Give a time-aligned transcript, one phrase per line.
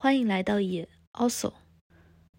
[0.00, 1.54] 欢迎来到也 also，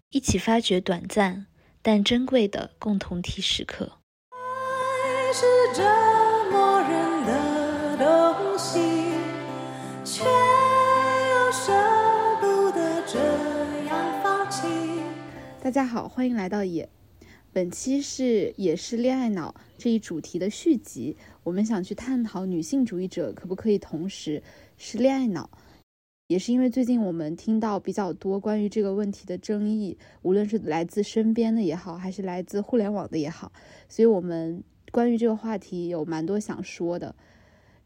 [0.08, 1.44] 一起发掘短暂
[1.82, 3.98] 但珍贵的共同体时刻。
[4.30, 5.44] 爱是
[5.76, 5.82] 折
[6.50, 8.78] 磨人的东西，
[10.06, 11.70] 却又舍
[12.40, 13.18] 不得这
[13.84, 14.66] 样放弃。
[15.62, 16.88] 大家好，欢迎来到也。
[17.52, 24.42] 本期是也是恋爱脑这一主题的续集，我们想去探讨女性主义者可不可以同时
[24.78, 25.50] 是恋爱脑。
[26.30, 33.50] 也是因为最近我们听到比较多关于这个问题的争议，无论是来自身边的也好，还是来自互联网的也好，
[33.88, 37.12] 所以我们关于这个话题有蛮多想说的。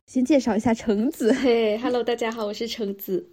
[0.05, 3.27] 先介绍一下橙子，嘿，Hello，大家好，我是橙子。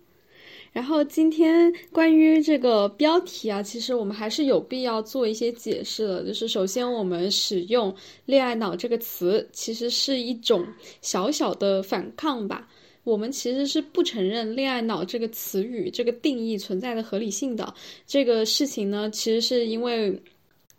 [0.71, 6.23] 然后今天关于这个标题啊，其实我们还是有必要做一些解释的。
[6.23, 7.93] 就是首先，我们使用
[8.23, 10.66] “恋爱脑”这个词，其实是一种
[11.02, 12.66] 小小的反抗吧。
[13.04, 17.74] 我们其实是不承认“恋爱脑”这个词语这个定义存在的合理性的。
[18.05, 20.22] 这个事情呢，其实是因为。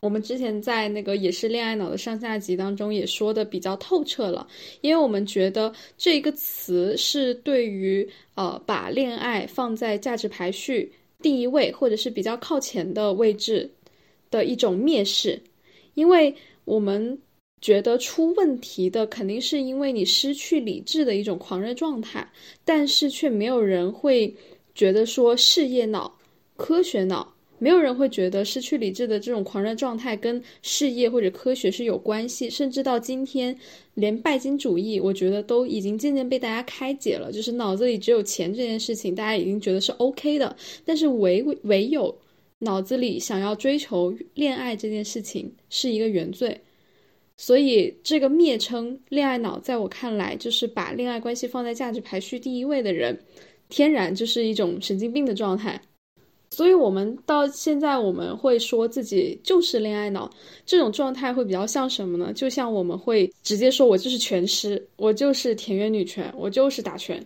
[0.00, 4.44] 我们之前在那个也是恋爱脑的上下集当中也说的比较透彻了，
[4.80, 13.70] 因为我们觉得这个词是对于呃把恋爱放在价值排序第一位或者是比较靠前的位置
[14.28, 15.40] 的一种蔑视，
[15.94, 17.16] 因为我们
[17.62, 22.28] 觉得出问题的肯定是因为你失去理智的一种狂热状态，
[22.64, 24.34] 但是却没有人会
[24.74, 26.18] 觉得说事业脑、
[26.56, 27.32] 科学脑。
[27.58, 33.56] 没有人会觉得失去理智的这种狂热状态跟事业或者科学是有关系，甚至到今天，
[33.94, 37.30] 连拜金主义，我觉得都已经渐渐被大家开解了。
[37.30, 40.56] 就是脑子里只有钱这件事情，大家已经觉得是 OK 的。
[40.84, 42.12] 但是唯唯有
[42.58, 46.60] 脑子里想要追求恋爱这件事情是一个原罪。
[47.36, 53.18] 所以这个蔑称恋爱脑，在我看来，就是把恋爱关系放在价值排序第一位的人，
[53.68, 55.80] 天然就是一种神经病的状态。
[56.50, 60.30] 所以，我们到现在我们会说自己就是恋爱脑，
[60.66, 62.30] 这种状态会比较像什么呢？
[62.34, 67.18] 就像我们会直接说我就是拳师，我就是田园女权，我就是打拳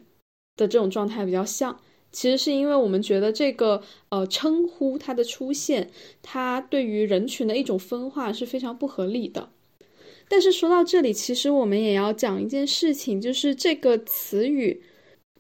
[0.57, 1.77] 的这种状态比较像。
[2.13, 5.91] 其实是因为我们觉得这个呃称呼它的出现，
[6.23, 9.51] 它对于人群的一种分化是非常不合理的。
[10.29, 14.83] 但是说到这里，其实我们也要讲一件事情，就是这个词语，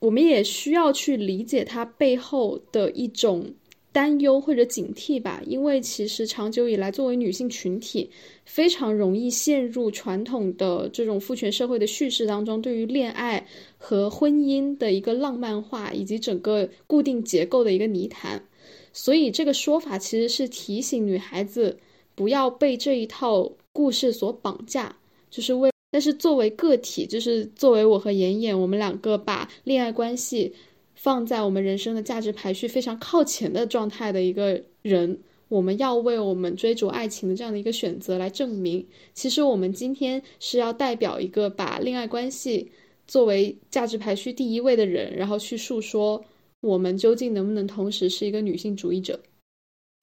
[0.00, 3.54] 我们也需要去理解它背后的一种。
[3.92, 8.10] 担忧或者警惕吧，因为其实长久以来，作为女性群体，
[8.44, 13.47] 非常容易陷入传统的这种父权社会的叙事当中，对于恋爱
[13.78, 18.44] 和婚姻的一个浪漫化，以及整个固定结构的一个泥潭。
[18.92, 21.78] 所以这个说法其实是提醒女孩子
[22.14, 24.97] 不要被这一套故事所绑架，
[25.31, 25.70] 就是为。
[25.91, 30.54] 但是作为个体，就是作为我和妍妍，我们两个把恋爱关系。
[30.98, 35.16] 放在我们人生的价值排序非常靠前的状态的一个人，
[35.48, 42.72] 我们要为我们追逐爱情的这样的一个选择来证明，其实我们今天是要代表一个把恋爱关系
[43.06, 46.25] 作为价值排序第一位的人，然后去诉说
[46.62, 49.20] 我们究竟能不能同时是一个女性主义者。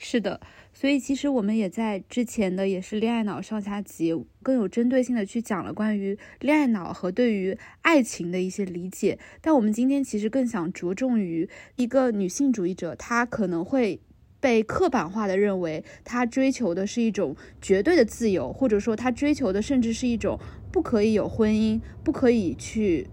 [0.04, 0.40] 是的。
[0.74, 9.18] 所以，其实我们也在之前的也是恋爱脑上下集，更有针对性的去讲了关于恋爱脑和对于爱情的一些理解。
[9.40, 14.02] 但我们今天其实更想着重于一个女性主义者，她可能会
[14.40, 20.40] 被刻板化的认为，她追求的是一种绝对的自由，或者说她追求的甚至是一种
[20.72, 23.08] 不可以有婚姻，不可以去。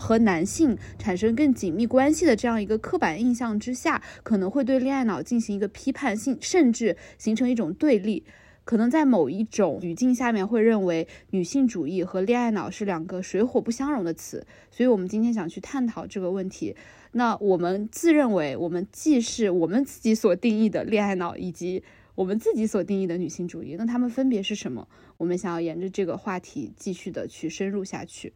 [0.00, 8.24] 和男性产生更紧密关系的这样一个刻板印象之下，可能会对恋爱脑进行一个批判性，甚至形成一种对立。
[8.62, 14.46] 可能在某一种语境下面，会认为女性主义和恋爱脑是两个水火不相容的词。
[14.70, 16.76] 所以，我们今天想去探讨这个问题。
[17.12, 21.82] 那我们自认为，我们既是我们自己所定义的恋爱脑，以及
[22.14, 24.86] 我们自己所定义的女性主义，那它们分别是什么？
[25.16, 28.32] 我们想要沿着这个话题继续的去深入下去。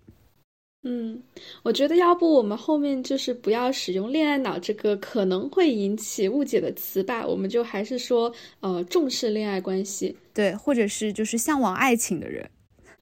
[0.87, 1.19] 嗯，
[1.63, 12.47] 我觉得要不我们后面就是不要使用“恋爱脑”这个可能会引起误解的词吧，我们就还是说，呃，重视恋爱关系，对，或者是就是向往爱情的人，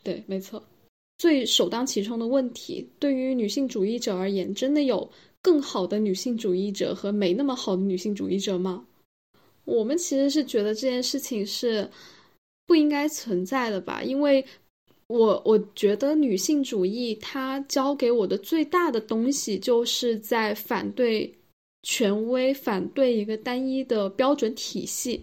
[0.05, 0.62] 对，没错。
[1.19, 8.85] 最首当其冲的问题，对于女性主义者而言，真的有更好的女性主义者和没那么好的女性主义者吗？
[9.64, 11.90] 我们其实是觉得这件事情是
[12.64, 14.46] 不应该存在的吧，因为。
[15.12, 21.31] 我我觉得女性主义它教给我的最大的东西，就是在反对
[21.82, 25.23] 权威，反对一个单一的标准体系。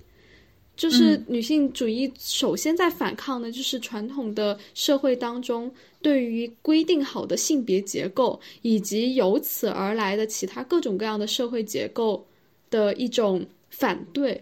[0.76, 5.70] 就是女性主义首先在反抗的，就是传统的社会当中
[6.02, 12.26] 对于规定好的性别结构，以及由此而来的其他各种各样的社会结构
[12.70, 14.42] 的一种反对，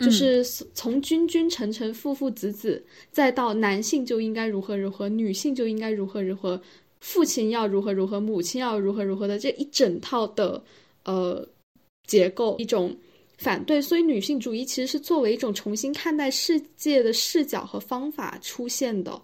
[0.00, 0.42] 就是
[0.74, 2.82] 从君君臣臣父父子子，
[3.12, 6.60] 再到男性就应该如何如何，女性就应该如何如何，
[7.00, 10.62] 父亲要如何如何，母亲要如何如何的这一整套的
[11.04, 11.46] 呃
[12.06, 12.96] 结构一种
[13.36, 19.20] 反对，所以女性主义其实是作为一种重新看待世界的视角和方法出现的。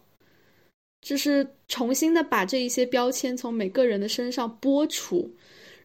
[1.02, 5.30] 就是重新的把这一些标签从每个人的身上剥除，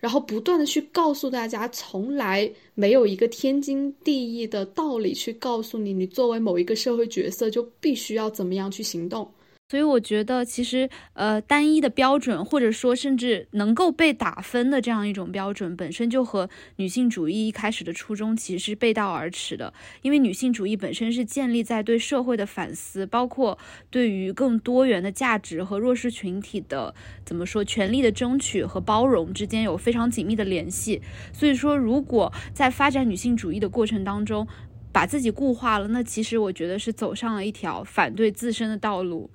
[0.02, 9.32] 然后不断的去告诉大家，从来没有一个天经地义的道理去告诉你，你作为某一个社会角色就必须要怎么样去行动。
[9.72, 19.74] 所以我觉得，其实呃，单一的标准，或者说甚至能够被打分的这样一种标准，本身就和女性主义一开始的初衷其实是背道而驰的。
[20.02, 23.58] 因为女性主义本身是建立在对社会的反思，包括
[23.90, 31.02] 对于更多元的价值和弱势群体的怎么说权利的争取和包容之间有非常紧密的联系。
[31.32, 34.46] 所以说，如果在发展女性主义的过程当中，
[34.92, 39.30] 把自己固化了，那其实我觉得是走上了一条反对自身的道路。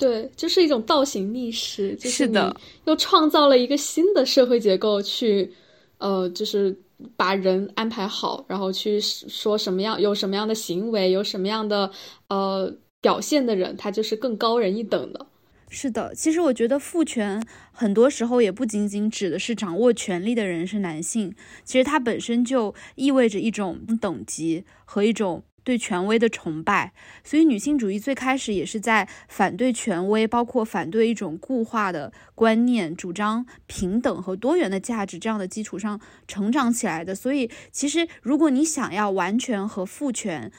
[0.00, 2.56] 对，就是一种倒行逆施，就是的，
[2.86, 5.52] 又创造了一个新的社会结构去，
[5.98, 6.74] 呃，就是
[7.18, 11.90] 把人安排好，然后去说什么样有什么样的行为，有什么样的
[12.28, 15.26] 呃表现的人，他就是更高人一等的。
[15.68, 25.44] 是的，其实我觉得父权很多时候也不仅仅指的是掌握权力的人是男性，其实它本身就意味着一种等级和一种。
[25.62, 26.92] 对权威的崇拜，
[27.22, 37.14] 所以女性主义最开始也是在反对权威，包括反对一种固化的观念，主张平等和多元的价值这样的基础上成长起来的。
[37.14, 40.50] 所以，其实如果你想要完全和父权，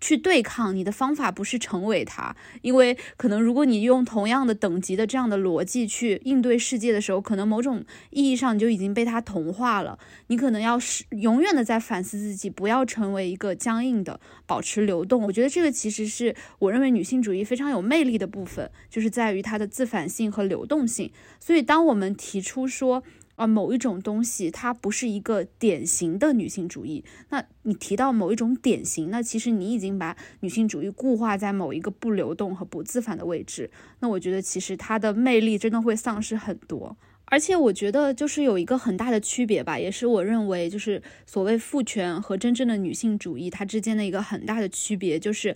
[0.00, 9.98] 去对抗你的方法不是成为它，因为可能如果你用同样的等级的这样的逻辑去应对世界的时候，可能某种意义上你就已经被它同化了。
[10.26, 15.22] 你可能要是永远的在反思自己，不要成为一个僵硬的，保持流动。
[15.22, 21.10] 我觉得这个其实是我认为女性主义非常有魅力的部分，就是在于它的自反性和流动性。
[21.40, 23.02] 所以当我们提出说，
[23.36, 27.04] 啊，某一种东西它不是一个典型的女性主义。
[27.28, 33.70] 那你提到某一种典型，那其实你已经把女性主义固化在某一个不流动和不自反的位置。
[34.00, 36.96] 那我觉得其实它的魅力真的会丧失很多。
[37.26, 45.54] 而且我觉得就是有一个很大的区别吧，也是我认为就是所谓父权和真正的女性主义它之间的一个很大的区别，就是。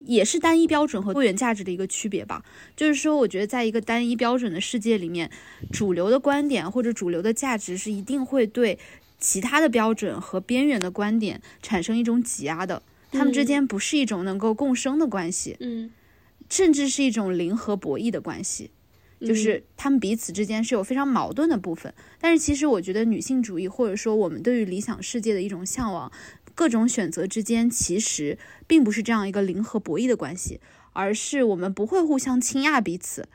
[0.00, 2.44] 也是单一标准和多元价值的一个区别吧。
[2.76, 5.30] 就是说，我觉得在一个单一标准的世界里面，
[5.72, 8.78] 主流的观点或者主流的价值是一定会对
[9.18, 12.82] 其他的标准和边缘的观点产生一种挤压的。
[13.12, 15.90] 他们之间不是一种能够共生的关系，嗯，
[16.48, 18.70] 甚至是一种零和博弈的关系。
[19.20, 21.92] 就是他们彼此之间是有非常矛盾的部分。
[22.18, 26.10] 但是，其实我觉得女性主义或者说我们对于理想世界的一种向往。
[26.60, 28.36] 各种选择之间其实
[28.66, 30.60] 并不是这样一个零和博弈的关系，
[30.92, 33.26] 而是我们不会互相倾轧彼此。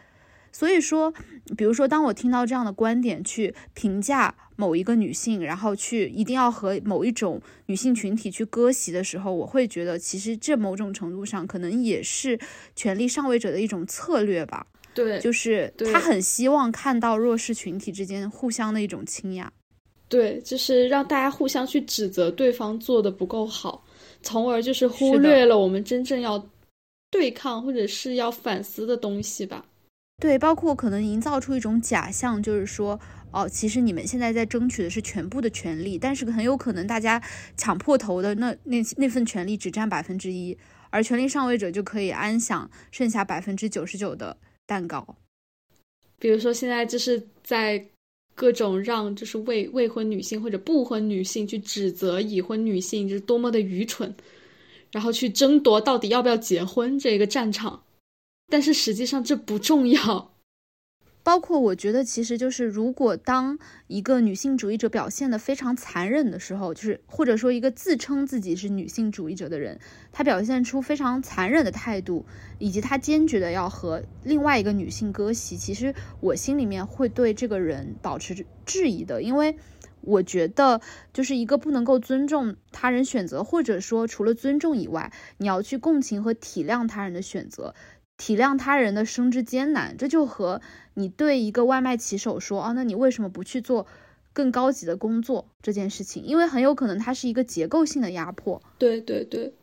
[0.51, 1.11] 所以说，
[1.57, 12.39] 比如说，当我听到这样的观点去评价某一个女性，然后去一定要和某一种女性群体去割席的时候，我会觉得其实这某种程度上可能也是
[12.75, 14.67] 权力上位者的一种策略吧。
[14.93, 19.51] 对，就是他很希望看到弱势群体之间互相的一种倾轧。
[20.07, 23.83] 对，就是让大家互相去指责对方做的不够好，
[24.21, 26.47] 从而就是忽略了我们真正要
[27.09, 29.65] 对抗或者是要反思的东西吧。
[30.21, 32.97] 对，包括可能营造出一种假象，就是说，
[33.31, 37.19] 哦，其实你们现在在争取的是全部的权利，但是很有可能大家
[37.57, 40.55] 抢破头的那那那份权利只占百分之一，
[40.91, 45.15] 而权力上位者就可以安享剩下百分之九十九的蛋糕。
[46.19, 47.83] 比如说，现在就是在。
[48.35, 54.13] 各种让就是未未婚女性或者不婚女性去指责已婚女性就是多么的愚蠢，
[54.91, 57.81] 然后去争夺到底要不要结婚这个战场，
[58.49, 60.34] 但是实际上这不重要。
[61.25, 69.79] 包括我觉得，其实就是如果当一个女性主义者表现的非常残忍的时候，就是或者说一个自称自己是女性主义者的人，
[70.11, 72.27] 他表现出非常残忍的态度，
[72.59, 79.57] 以及他坚决的要和另外一个女性割席，其实我心里面会对这个人保持质疑的，因为
[80.01, 80.79] 我觉得
[81.11, 87.73] 就是一个不能够尊重他人选择，或者说除了尊重以外，你要去共情和体谅他人的选择。
[88.17, 90.61] 体谅他人的生之艰难，这就和
[90.93, 93.87] 你对一个外卖骑手说啊，那你为什么不去做
[94.31, 96.23] 更高级的工作这件事情？
[96.23, 98.61] 因为很有可能它是一个结构性的压迫。
[98.77, 99.53] 对对对，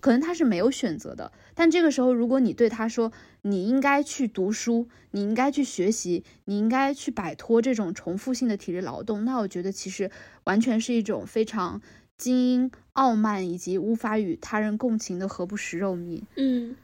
[0.00, 1.32] 可能他是没有选择的。
[1.54, 10.10] 但这个时候，如果你对他说你应该去读书，你应该去学习，你应该去摆脱这种重复性的体力劳动，那我觉得其实
[10.44, 11.80] 完全是一种非常
[12.18, 16.22] 精英、傲慢以及无法与他人共情的何不食肉糜。
[16.36, 16.76] 嗯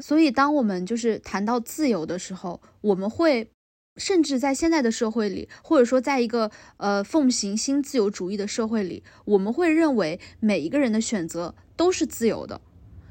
[0.00, 3.50] 所以，当我们就是谈到自由的时候，我们会
[3.96, 12.60] 甚至在现在的社会里，或者说在一个呃奉行新自由主义的社会里，我们会认为每一个人的选择都是自由的，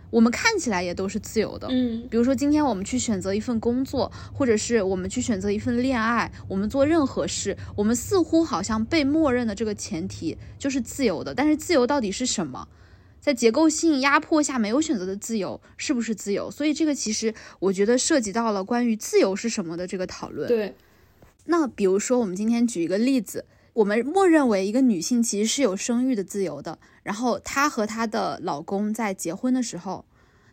[0.10, 1.68] 我们看起来也都是自由的。
[1.70, 11.36] 嗯比如说，今天我们去选择一份工作，或者是我们去选择一份恋爱，我们做任何事，我们似乎好像被默认的这个前提就是自由的。
[11.36, 12.68] 但是，自由到底是什么？
[13.20, 16.50] 在结构性压迫下没有选择的自由是不是自由？
[16.50, 20.48] 所以，这个其实我觉得涉及到了关于自由是什么的这个讨论。
[20.48, 20.74] 对，
[21.46, 30.06] 那比如说，我们今天举一个例子，我们默认为一个女性其实是有生育的自由的，然后她和她的老公在结婚的时候，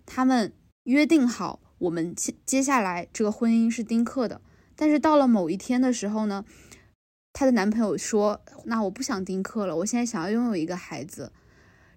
[0.05, 0.53] 他们
[0.85, 4.41] 约定好，我们接接下来这个婚姻是丁克的。
[4.75, 6.45] 但是到了某一天的时候呢，
[7.33, 11.33] 她的男朋友说：“那我不想丁克了，我现在想要拥有一个孩子。”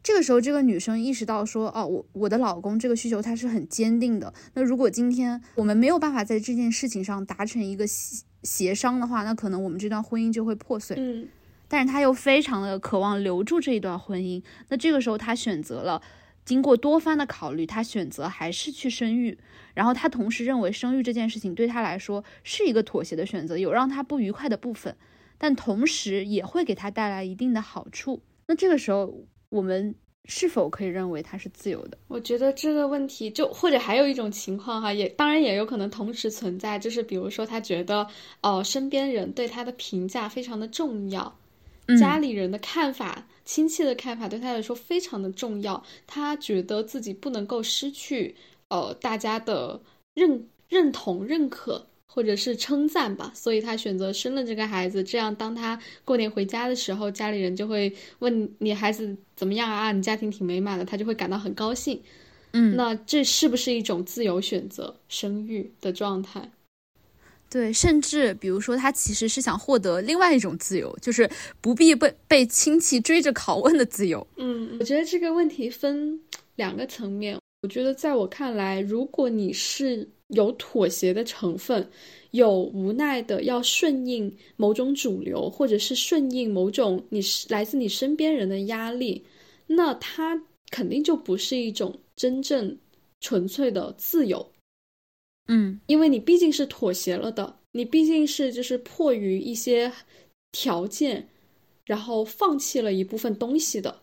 [0.09, 4.33] 这个时候，这个女生意识到说：“哦，我我的老公这个需求他是很坚定的。
[4.55, 10.97] 那如果今天我们没有办法在这件事情上达成一个协协商的话，那可能我们这段婚姻就会破碎。
[10.99, 11.27] 嗯
[11.67, 16.01] 但是他又非常的渴望留住这一段婚姻，那这个时候他选择了，
[16.43, 19.37] 经过多番的考虑，他选择还是去生育。
[19.75, 24.97] 然后他同时认为生育这件事情对他来说是一个妥协的选择，有让他不愉快的部分，
[25.37, 28.23] 但同时也会给他带来一定的好处。
[28.47, 29.13] 那这个时候，
[29.49, 29.93] 我们
[30.25, 31.97] 是否可以认为他是自由的？
[32.07, 38.07] 我觉得这个问题就或者还有一种情况哈，也当然也有可能同时存在，就是比如说他觉得
[38.41, 41.35] 哦、身边人对他的评价非常的重要，
[41.99, 48.35] 家里人的看法、亲戚的看法对他来说非常的重要，他觉得自己不能够失去
[48.67, 49.81] 呃大家的
[50.13, 51.87] 认认同、认可。
[52.11, 55.03] 或者是称赞吧，所以他选择生了这个孩子。
[55.03, 59.91] 这样，当他过年回家的时候，家里人就会问你孩子怎么样啊？
[59.91, 62.01] 你家庭挺美满的，他就会感到很高兴。
[62.53, 66.51] 嗯，那这是不是一种自由选择生育的状态？
[67.47, 71.29] 对，甚至比如说，他其实是想获得另外一种自由，就是
[71.61, 74.25] 不必被被亲戚追着拷问的自由。
[74.37, 76.19] 嗯，我觉得这个问题分
[76.55, 77.37] 两个层面。
[77.61, 81.88] 我觉得在我看来，如果你是有妥协的成分，
[82.31, 89.24] 有无奈的要顺应某种主流，或者是顺应某种你是来自你身边人的压力，
[89.67, 92.77] 那它肯定就不是一种真正
[93.19, 94.51] 纯粹的自由。
[95.48, 99.91] 嗯因为你毕竟是妥协了的，你毕竟是就是迫于一些
[100.51, 101.27] 条件，
[101.86, 104.00] 然后放弃了一部分东西的，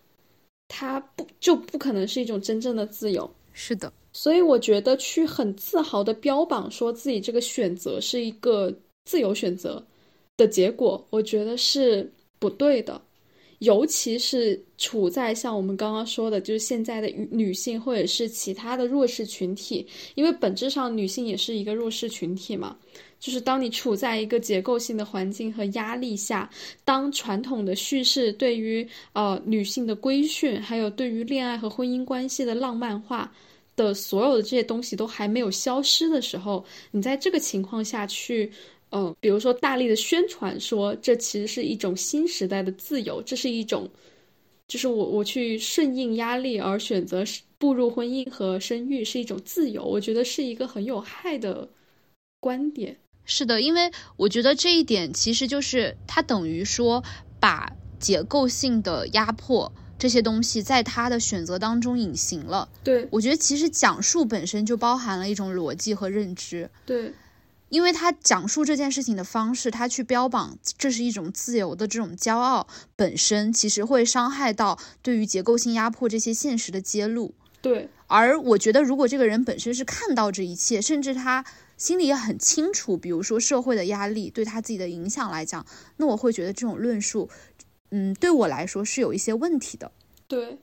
[0.66, 3.32] 它不就不可能是一种真正的自由。
[3.52, 9.84] 是的，所以我觉得去很自豪的标榜说自己这个选择是一个自由选择
[10.38, 12.98] 的结果，我觉得是不对的。
[13.58, 22.74] 尤其是处在像我们刚刚说的，就是现在的女性或者是其他的弱势群体，因为本质上女性也是一个弱势群体嘛。
[23.20, 26.48] 就是当你处在一个结构性的环境和压力下，
[26.86, 33.30] 当传统的叙事对于呃女性的规训，还有对于恋爱和婚姻关系的浪漫化
[33.76, 38.50] 的所有的这些东西都还没有消失的时候，你在这个情况下去。
[38.90, 43.90] 嗯，比如说大力的宣传说这其实是一种新时代的自由，这是一种，
[44.68, 47.24] 就是我我去顺应压力而选择
[47.58, 51.68] 步入婚姻和生育是一种自由，我觉得是一个很有害的
[52.38, 52.96] 观点。
[53.24, 57.02] 是的，因为我觉得这一点其实就是它等于说
[57.40, 57.68] 把
[57.98, 62.68] 结构性的压迫这些东西在他的选择当中隐形了。
[62.84, 66.70] 对我觉得其实讲述本身就包含了一种逻辑和认知。
[66.84, 67.14] 对，
[67.68, 77.34] 因为他讲述这件事情的方式，他去标榜这是一种自由的这种骄傲，本身其实会伤害到对于结构性压迫这些现实的揭露。
[77.62, 81.44] 对，而我觉得，如果这个人本身是看到这一切，甚至他
[81.76, 87.28] 心里也很清楚，比如说社会的压力对他自己的影响来讲，那我会觉得这种论述，
[87.90, 89.90] 嗯，对我来说是有一些问题的。
[90.28, 90.58] 对，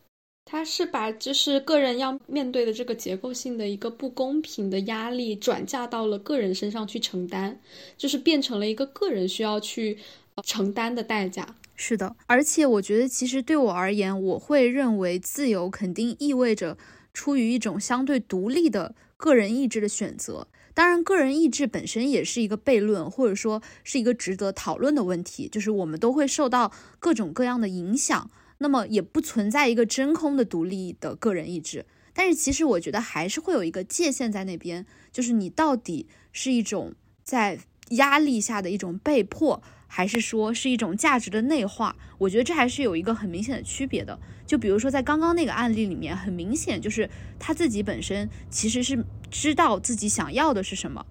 [0.45, 7.55] 他是把就是个人要面对的这个结构性的一个不公平的压力转嫁到了个人身上去承担，
[7.97, 9.97] 就是变成了一个个人需要去、
[10.35, 11.55] 呃承担的代价。
[11.75, 16.77] 是的，而且我觉得，其实对我而言，我会认为自由肯定意味着
[17.13, 20.47] 出于一种相对独立的个人意志的选择。
[20.73, 25.47] 当然，个人意志本身也是一个悖论，或者说是一个值得讨论的问题。
[25.47, 31.85] 就是我们都会受到各种各样的影响，那么也不存在一个真空的独立的个人意志。
[32.13, 39.61] 但是其实我觉得还是会有一个界限在那边，就是你到底是一种在压力下的一种被迫，
[39.95, 41.95] 还是说是一种价值的内化？
[42.17, 44.19] 我觉得这还是有一个很明显的区别的。
[44.47, 47.07] 就比如说在刚刚那个案例里面，很明显就是
[47.37, 51.05] 他自己本身其实是知道自己想要的是什么，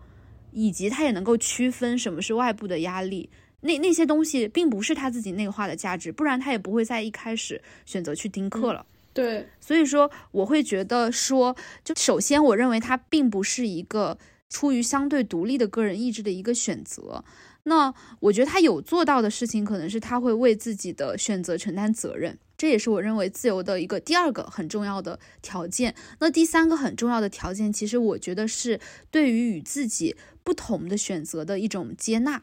[0.50, 3.30] 以及他也能够区分什么是外部的压力。
[3.60, 8.84] 那那些东西并不是他自己内化的价值，不然他也不会在一开始选择去丁克了。
[9.14, 17.24] 对，所以说我会觉得说，就首先我认为它并不是一个出于相对独立的个人意志的一个选择。
[17.64, 25.94] 那我觉得他有做到的事情，可能是他会为自己的选择承担责任，这也是我认为自由的一个第二个很重要的条件。
[26.18, 32.42] 那第三个很重要的条件，其实我觉得是对于与自己不同的选择的一种接纳，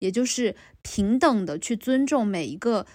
[0.00, 2.86] 也就是平等的去尊重每一个。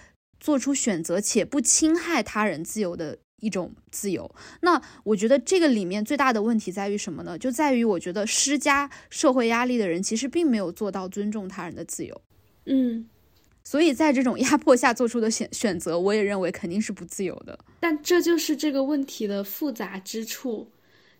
[0.42, 4.34] 做出选择且不侵害他人自由的一种自由。
[4.60, 7.36] 那我觉得这个里面最大的问题在于什么呢？
[7.36, 12.22] 就在于我觉得施加社会压力的人其实并没有做到尊重他人的自由。
[12.66, 13.08] 嗯，
[13.64, 17.58] 所以在这种压迫下做出的选选择，我也认为肯定是不自由的。
[17.80, 20.70] 但这就是这个问题的复杂之处，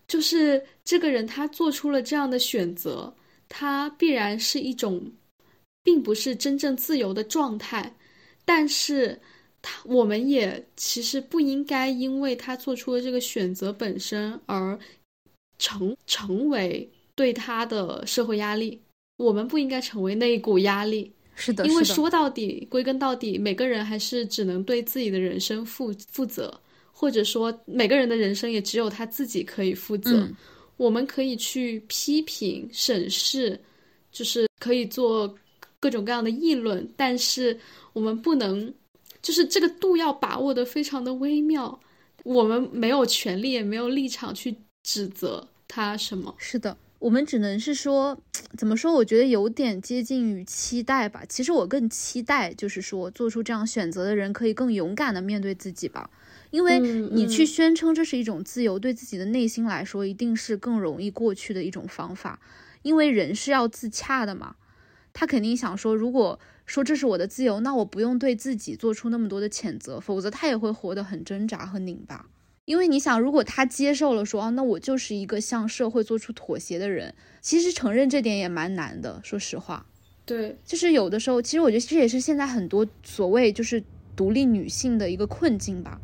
[0.07, 3.13] 就是这个人他做出了这样的选择，
[3.49, 5.11] 他必然是一种，
[5.83, 7.95] 并不是真正自由的状态。
[8.45, 9.21] 但是，
[9.63, 14.77] 他我们也其实不应该因为他做出了这个选择本身而
[15.57, 18.79] 成成为对他的社会压力。
[19.17, 21.11] 我们不应该成为那一股压力。
[21.35, 26.53] 是的，因为说到底，归根到底，每个人还是只能对自己的人生负负责，
[26.91, 30.29] 或者说每个人的人生也只有他自己可以负责。
[30.77, 33.59] 我们可以去批评、审视，
[34.11, 35.33] 就是可以做
[35.79, 37.57] 各种各样的议论，但是。
[37.93, 38.73] 我们不能，
[39.23, 41.79] 就是这个度要把握的非常的微妙。
[42.23, 46.33] 我们没有权利，也没有立场去指责他什么。
[46.37, 48.17] 是的，我们只能是说，
[48.57, 48.93] 怎么说？
[48.93, 51.23] 我觉得有点接近于期待吧。
[51.27, 56.09] 其实我更期待，就是说做出这样选择的人可以更勇敢的面对自己吧。
[56.51, 62.39] 因为你去宣称这是一种自由，对自己的内心来说，一定是更容易过去的一种方法。
[62.83, 64.55] 因为人是要自洽的嘛，
[65.11, 66.39] 他肯定想说，如果。
[66.65, 72.29] 说这是我的自由，那我不用对自己做出那么多的谴责，否则他也会活得很挣扎和拧巴。
[72.65, 79.19] 因为你想，如果他接受了说啊，那我就是一个向社会做出妥协的人，其实承认这点也蛮难的。
[79.21, 79.85] 说实话，
[80.25, 83.83] 对，就是有的时候，其实我觉得这也是现在很多所谓就是
[84.15, 85.99] 独立女性的一个困境吧，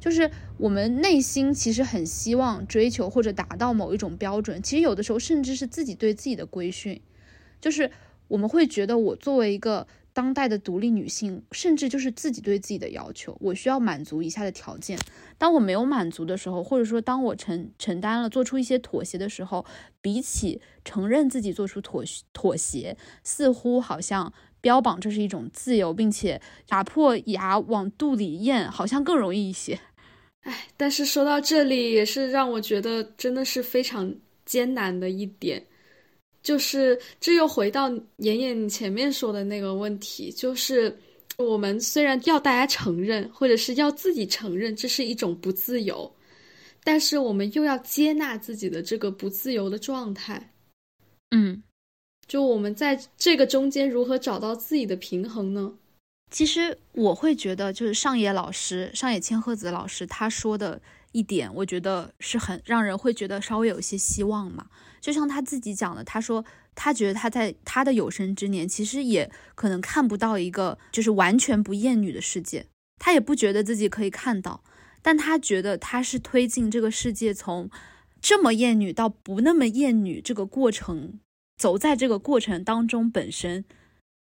[0.00, 6.98] 就是我们内心其实很希望追求或者达到某一种标准，其实有的时候甚至是自己对自己的规训，
[7.60, 7.90] 就是。
[8.30, 14.96] 我们会觉得，我作为一个当代的独立女性，甚至就是自己对自己的要求，我需要满足以下的条件。
[15.36, 19.66] 当我没有满足的时候，或者说当我承承担了做出一些妥协的时候，
[20.00, 29.80] 比起承认自己做出妥妥协，似乎好像标榜这是一种自由，并且打破牙往肚里咽，好像更容易一些。
[30.42, 34.14] 哎，但是说到这里，也是让我觉得真的是非常
[34.46, 35.66] 艰难的一点。
[36.42, 40.96] 就是这又回到妍妍你前面说的那个问题，就是
[41.36, 46.10] 我们虽然要大家承认，或者是要自己承认这是一种不自由，
[46.82, 50.52] 但是我们又要接纳自己的这个不自由的状态。
[51.30, 51.62] 嗯，
[52.26, 55.72] 就我们在这个中间如何找到自己的平衡呢？
[56.30, 60.80] 其实我会觉得，就是上野老师上野千鹤子老师他说的
[61.12, 64.66] 一点，我觉得是很让人会觉得稍微有一些希望嘛。
[65.00, 72.66] 就像他自己讲的，他说他觉得他在他的有生之年，其实也可能看不到一个就是完全不厌女的世界，
[72.98, 74.62] 他也不觉得自己可以看到，
[75.02, 77.70] 但他觉得他是推进这个世界从
[78.20, 81.18] 这么厌女到不那么厌女这个过程，
[81.56, 83.64] 走在这个过程当中本身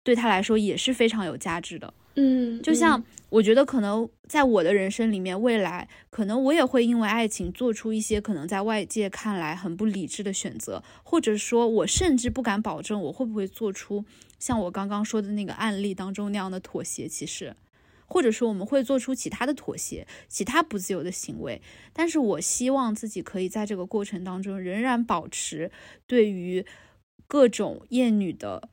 [0.04, 1.94] 对他来说也是非常有价值的。
[2.20, 14.04] 嗯，就像我觉得可能在我的人生里面，未来可能我也会因为爱情做出一些可能在外界看来很不理智的选择，或者说，我甚至不敢保证我会不会做出
[14.40, 17.08] 像我刚刚说的那个案例当中那样的妥协。
[17.08, 17.56] 其实，
[18.08, 21.62] 或者说我们会做出其他的妥协，其他不自由的行为。
[21.94, 25.70] 但是我希望自己可以在这个过程当中仍然保持
[26.08, 26.66] 对于
[27.28, 28.70] 各种厌女的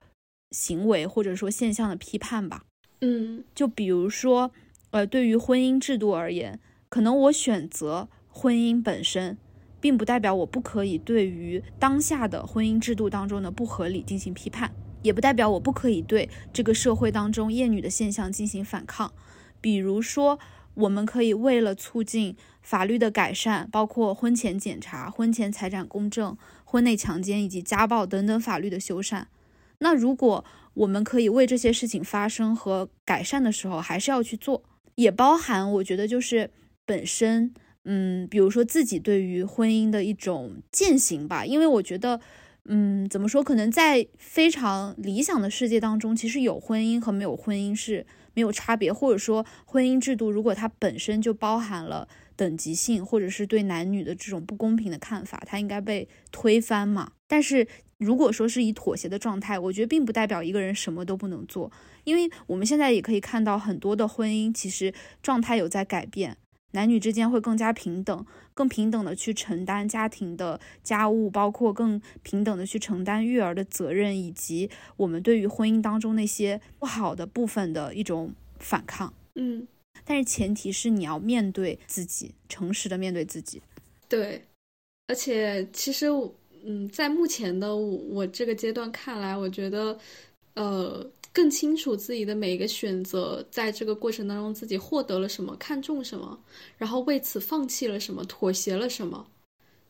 [0.52, 2.64] 行为或者说现象的批判吧。
[3.06, 4.50] 嗯，就比如说，
[4.90, 9.36] 呃，对于婚姻制度而言，可能我选择婚姻本身，
[9.78, 19.12] 并不代表我不可以对于当下的婚姻制度当中的不合理进行批判，也不代表我不可以对这个社会当中厌女的现象进行反抗。
[19.60, 20.38] 比如说，
[20.72, 29.24] 我们可以为了促进法律的改善，包括婚前检查、婚前财产公证、婚内强奸以及家暴等等法律的修缮。
[29.78, 34.62] 那如果我们可以为这些事情发生和改善的时候，还是要去做，
[34.96, 36.50] 也包含我觉得就是
[36.84, 37.52] 本身，
[37.84, 42.20] 嗯，比如说自己对于婚姻的一种践行吧，因为我觉得。
[42.66, 43.44] 嗯，怎么说？
[43.44, 57.12] 可能在非常理想的世界当中，其实有婚姻和没有婚姻是没有差别，或者说婚姻制度如果它本身就包含了等级性，或者是对男女的这种不公平的看法，它应该被推翻嘛。
[57.28, 61.70] 但是如果说是以妥协的状态，我觉得并不代表一个人什么都不能做，
[62.04, 66.36] 因为我们现在也可以看到很多的婚姻其实状态有在改变。
[66.72, 79.14] 男女之间会更加平等，更平等的去承担家庭的家务，包括更平等的去承担育儿的责任，以及我们对于婚姻当中那些不好的部分的一种反抗。
[79.36, 79.68] 嗯，
[80.04, 83.62] 但是前提是你要面对自己，诚实的面对自己。
[84.08, 84.42] 对，
[85.06, 86.08] 而且其实，
[86.64, 89.98] 嗯，在目前的我这个阶段看来，我觉得，
[90.54, 91.10] 呃。
[91.34, 96.38] 更清楚自己的每一个选择，在这个过程当中自己获得了什么，看重什么，
[96.78, 99.26] 然后为此放弃了什么，妥协了什么。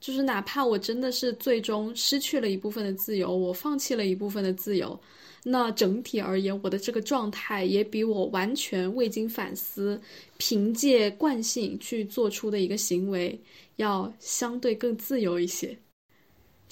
[0.01, 4.99] 就是哪怕我真的是最终失去了一部分的自由，我放弃了一部分的自由，
[5.43, 10.01] 那整体而言，我的这个状态也比我完全未经反思，
[10.39, 13.39] 凭借惯性去做出的一个行为
[13.77, 15.77] 要相对更自由一些。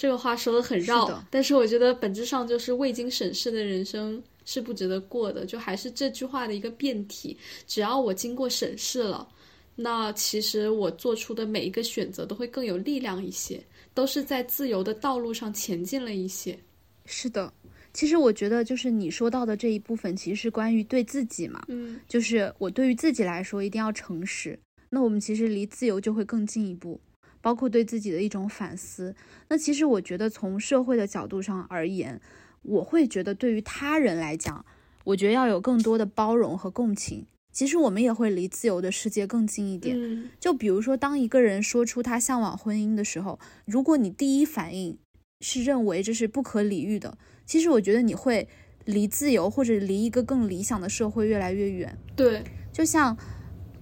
[0.03, 4.21] 这个话说的很绕，但是我觉得本质上就是未经审视的人生。
[4.45, 7.39] 是不值得过的，就还是这句话的一个变体。
[7.65, 9.29] 只要我经过审视了，
[9.77, 13.63] 那其实我做出的每一个选择都会更有力量一些，
[13.95, 16.59] 都是在自由的道路上前进了一些。
[17.05, 17.55] 是的，
[17.93, 24.59] 其实我觉得就是你说到的这一部分，其实是关于对自己嘛，嗯，就是我对于自己来说一定要诚实。
[24.91, 27.01] 那我们其实离自由就会更进一步，
[27.43, 29.15] 包括对自己的一种反思。
[29.49, 32.19] 那其实我觉得从社会的角度上而言。
[32.65, 34.65] 我会觉得，对于他人来讲，
[35.03, 37.27] 我觉得要有更多的包容和共情。
[37.51, 40.31] 其实我们也会离自由的世界更近一点。
[40.39, 44.97] 就比如说，当一个人说出他向往婚姻的时候，如果你第一反应
[45.41, 48.47] 是认为这是不可理喻的，其实我觉得你会
[48.85, 51.99] 离自由或者离一个更理想的社会越来越远。
[52.15, 53.19] 对，就像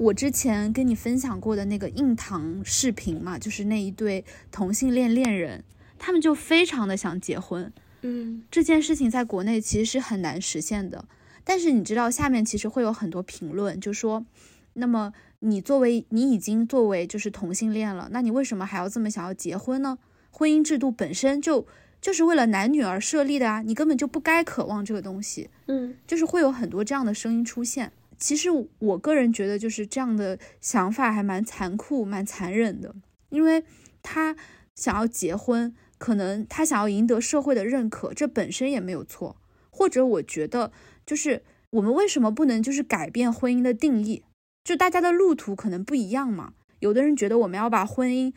[0.01, 5.63] 我之前跟你分享过的那个硬糖视频嘛，就是那一对同性恋恋人，
[5.99, 7.71] 他们就非常的想结婚。
[8.01, 11.05] 嗯，这件事情在国内其实是很难实现的。
[11.45, 14.25] 但是你知道，下面其实会有很多评论，就说，
[14.73, 19.99] 那么你作为你已经作为就是同性恋了，那你为什么还要这么想要结婚呢？
[20.31, 21.67] 婚姻制度本身就
[22.01, 25.51] 就是为了男女而设立的啊，你根本就不该渴望这个东西。
[25.67, 27.93] 嗯，就是会有很多这样的声音出现。
[28.21, 32.95] 其实我个人觉得，就是这样的想法还蛮残酷、蛮残忍的，
[33.31, 33.65] 因为
[34.01, 34.37] 他
[34.77, 35.75] 想要结婚。
[35.99, 39.37] 可能他想要赢得社会的认可，这本身也没有错。
[39.69, 40.73] 或者我觉得，
[41.05, 44.23] 就是我们为什么不能就是改变婚姻的定义？
[44.65, 46.55] 就大家的路途可能不一样嘛。
[46.79, 48.33] 有的人觉得我们要把婚姻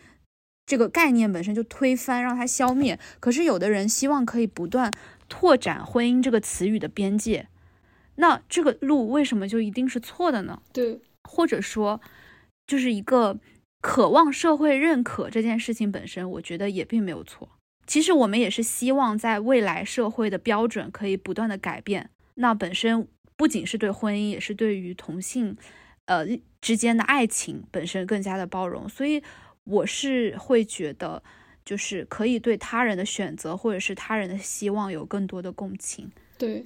[0.65, 3.00] 这个概念本身就推翻，让它消灭。
[3.22, 4.91] 可是有的人希望可以不断
[5.30, 7.48] 拓展婚姻这个词语的边界。
[8.15, 10.62] 那这个路为什么就一定是错的呢？
[10.71, 12.02] 对，或者说，
[12.67, 13.39] 就是一个。
[13.86, 17.49] 渴望社会认可这件事情本身，我觉得也并没有错。
[17.86, 22.10] 其实我们也是希望在未来社会的标准可以不断的改变。
[22.36, 25.58] 那本身不仅是对婚姻，也是对于同性，
[26.06, 26.26] 呃
[26.62, 28.88] 之间的爱情本身更加的包容。
[28.88, 29.21] 所以
[29.65, 31.21] 我是会觉得，
[31.65, 36.10] 就是可以对他人的选择或者是他人的希望有更多的共情。
[36.38, 36.63] 对，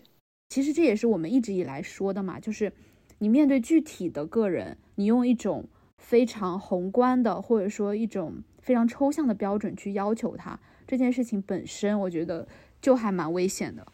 [0.49, 2.71] 其实这也是我们一直以来说的嘛，就是
[3.19, 5.63] 你面对具体的个人，你用一种。
[5.97, 8.31] 非常宏观的，或者说一种
[8.61, 12.47] 非常抽象的标准去要求他这件事情本身，我觉得
[12.79, 13.85] 就还蛮危险的。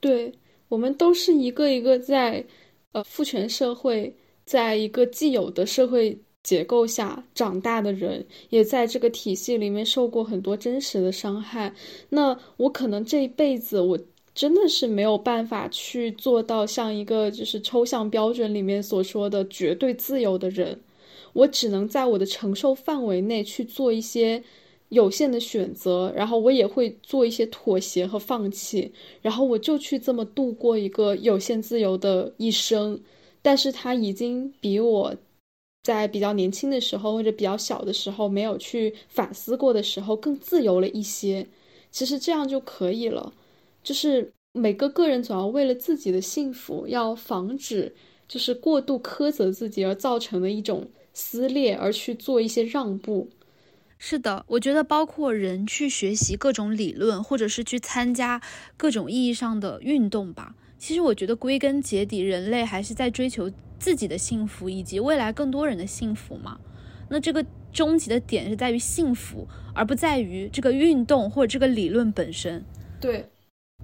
[0.00, 0.32] 对
[0.68, 2.44] 我们都是一个一个在
[2.92, 4.12] 呃父权社会，
[4.46, 11.72] 在一个既有的社会结构下长大的人，也在这个体系里面受过很多真实的伤害。
[12.08, 13.96] 那我可能这一辈子，我
[14.34, 20.80] 真的是没有办法去做到像一个就是抽象标准里面所说的绝对自由的人。
[21.34, 24.42] 我只能在我的承受范围内去做一些
[24.90, 28.92] 有限的选择，然后我也会做一些妥协和放弃，
[29.22, 33.00] 然后我就去这么度过一个有限自由的一生。
[33.40, 35.14] 但是他已经比我
[35.82, 41.46] 在比较年轻的时候或者比较小的时候没有去反思过的时候更自由了一些。
[41.90, 43.32] 其实这样就可以了。
[43.82, 47.94] 就是每个个人总要为了自己的幸福，要防止。
[48.28, 53.28] 就是过度苛责自己而造成的一种撕裂，而去做一些让步。
[53.98, 58.40] 是的，我觉得包括人去学习各种理论，或者是去参加
[58.78, 60.54] 各种意义上的运动吧。
[60.78, 66.58] 其实我觉得归根结底，人类还是在追求自己的幸福，以及未来更多人的幸福嘛。
[67.10, 72.64] 那这个终极的点是在于幸福，而不在于这个运动或者这个理论本身。
[72.98, 73.28] 对，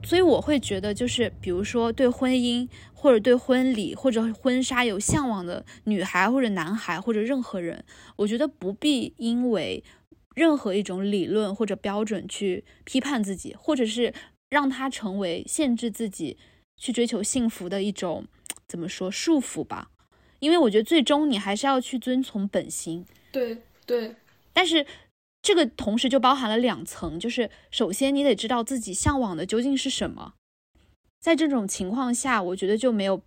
[0.02, 7.84] 所以我会觉得，就是比如说对婚姻或者对婚礼或者婚纱有向往的女孩或者男孩或者任何人，
[8.16, 9.82] 我觉得不必因为
[10.34, 14.12] 任何一种理论或者标准去批判自己，或者是
[14.48, 16.38] 让它成为限制自己。
[16.80, 18.24] 去追求幸福的一种
[18.68, 19.90] 怎么说束缚吧？
[20.38, 23.04] 因为我觉得最终你还是要去遵从本心。
[23.32, 24.14] 对对，
[24.52, 24.86] 但是
[25.40, 30.34] 这个同时就包含了两层，就是首先你得知道自己向往的究竟是什么，
[31.20, 33.22] 在这种情况下，我觉得就没有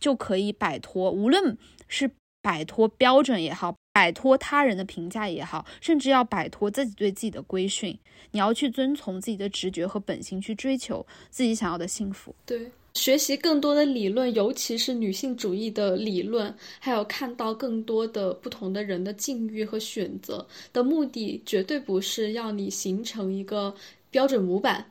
[0.00, 2.10] 就可以摆脱，无论是
[2.42, 7.98] 摆脱标准也好，摆脱他人的评价也好，甚至要摆脱自己对自己的规训，
[8.32, 12.34] 你要去遵从自己的直觉和本心，去追求自己想要的幸福。
[12.44, 12.72] 对。
[12.94, 23.72] 学习更多的理论，尤其是女性主义的理论，还有看到更多的不同的人的境遇和选择的目的，绝对不是要你形成一个
[24.10, 24.84] 标准模板，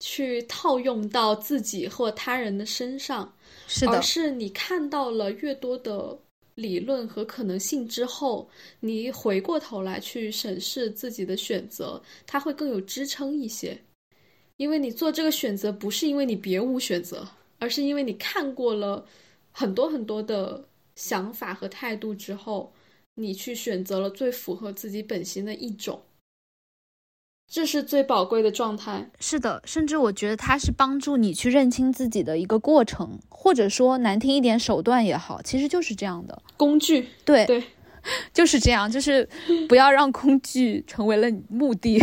[0.00, 3.32] 去套用到自己或他人的身上，
[3.66, 6.16] 是的，而是你看到了越多的
[6.54, 13.76] 理论和可能性之后，你回过头来去审视自己的选择，它会更有支撑一些，
[14.58, 17.26] 因为你做这个选择不是因为你别无选择。
[17.58, 19.06] 而是因为你看过了
[19.50, 22.72] 很多很多的想法和态度之后，
[23.14, 26.02] 你去选择了最符合自己本心的一种，
[27.50, 29.10] 这是最宝贵的状态。
[29.18, 37.08] 是的，甚至我觉得它是帮助你去认清自己的一个过程，或者说难听一点手段也好，其实就是这样的工具。
[37.24, 37.64] 对对，
[38.32, 39.28] 就是这样，就是
[39.68, 41.98] 不要让工具成为了目的。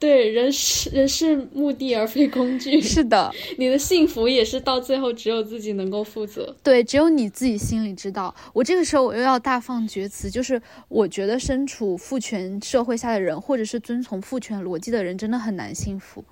[0.00, 2.80] 对，人是人是目的而非工具。
[2.80, 6.54] 是的， 你的幸福也是到最后只有自己能够负责。
[6.62, 8.32] 对，只有你自己心里知道。
[8.52, 16.24] 我这个时候我又要大放厥词，就是我觉得身处父权社会下的人，或者是遵从父权逻辑的人，真的很难幸福，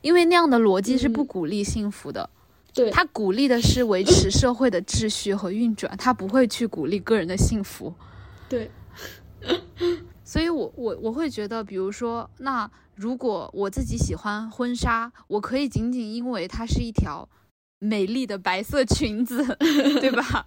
[0.00, 2.30] 因为那样的逻辑是不鼓励幸福的。
[2.72, 7.92] 对，他鼓励的是维持社会的秩序和运转， 他不会去鼓励个人的幸福。
[8.48, 8.70] 对，
[10.24, 12.70] 所以我我我会觉得，比如说那。
[13.00, 17.26] 如果我自己喜欢婚纱，我可以仅仅因为它是一条
[17.78, 19.42] 美丽的白色裙子，
[20.02, 20.46] 对吧？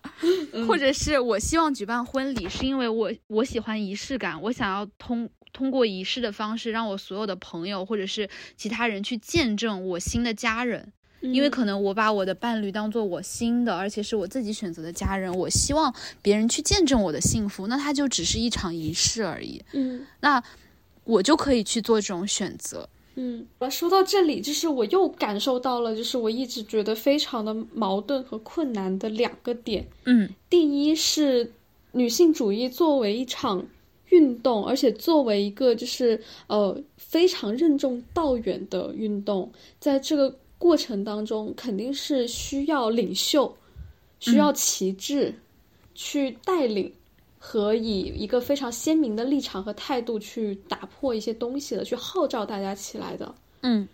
[0.68, 19.60] 或者是我希望举办婚礼，是因为我我喜欢仪式感，我想要通通过仪式的方式，让我所有的朋友或者是其他人去见证我新的家人，因为可能我把我的伴侣当做我新的，而且是我自己选择的家人，我希望别人去见证我的幸福，那它就只是一场仪式而已。
[19.74, 20.44] 嗯，那。
[21.04, 22.88] 我就可以去做这种选择。
[23.16, 29.88] 嗯，说到这里，就是我又感受到了，就是我一直觉得非常的矛盾和困难的两个点。
[30.06, 31.52] 嗯，第一是
[31.92, 33.64] 女性主义作为一场
[34.10, 43.56] 运动，而且作为一个就是呃非常任重道远的运动，在这个过程当中，肯定是需要领袖，
[44.20, 45.36] 需要旗帜
[45.94, 46.92] 去带领。
[47.46, 53.36] 和以一个非常鲜明的立场和态度去打破一些东西的，去号召大家起来的。
[53.64, 53.86] 嗯，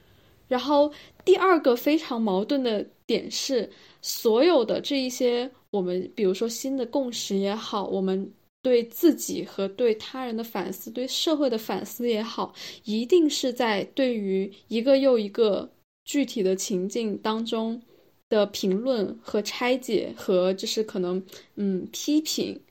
[0.47, 0.93] 然后
[1.25, 3.67] 第二个非常矛盾的点是，
[4.03, 8.31] 所有的这一些我们，比如说新的共识也好，我们
[8.61, 15.67] 对自己和对他人的反思，对社会的反思也好，一定是在对于一个又一个
[16.05, 17.81] 具体的情境当中
[18.29, 21.21] 的评论和拆解和就是可能
[21.55, 22.61] 嗯批评。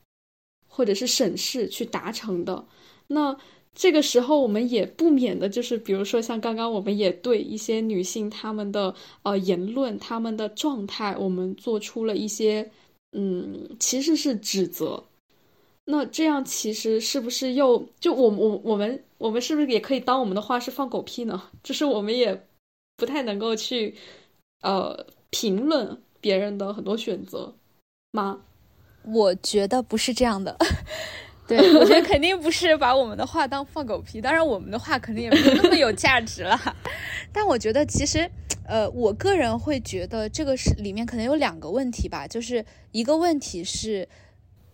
[0.79, 2.64] 或者是审视去达成的，
[3.09, 3.37] 那
[3.75, 12.71] 这个时候我们也不免的就是，比如说像刚刚我们也对一些女性她们的呃言论、她们的状态，我们做出了一些
[13.11, 15.03] 嗯，其实是指责。
[15.87, 21.43] 那这样其实是不是又就我我我们我们是不是也可以当我们的话是放狗屁呢？
[21.64, 22.47] 就是我们也
[22.97, 23.97] 不太能够去
[24.62, 27.53] 呃评论别人的很多选择
[28.12, 28.45] 吗？
[29.03, 30.57] 我觉得不是这样的，
[31.49, 34.21] 对我觉得肯定不是把我们的话当放狗屁。
[34.21, 36.61] 当然，我们的话肯定也没有那么有价值了。
[37.33, 38.31] 但我觉得，其实，
[38.67, 42.27] 呃，我个人会觉得这个是里面可能有两个问题吧。
[42.27, 44.09] 就是一个问题是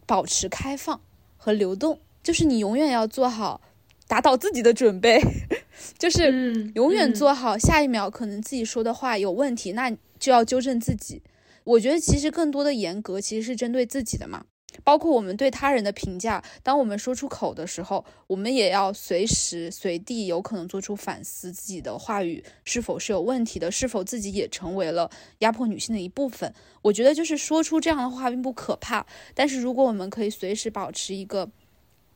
[0.06, 1.00] 保持开放
[1.36, 3.60] 和流动，就是你永远要做好
[4.08, 5.20] 打倒自己的准备，
[5.98, 11.22] 就是永远做好下一秒可能自己说的话有问题，那就要纠正自己。
[11.64, 14.46] 我觉得其实更多的严格其实是针对自己的嘛。
[14.82, 26.52] 包括我们对他人的评价，当我们说出口的时候，我们也要随时随地有可能做出反思，自己的话语是否是有问题的，是否自己也成为了压迫女性的一部分。
[26.82, 31.48] 我觉得就是说出这样的话并不可怕，但是如果我们可以随时保持一个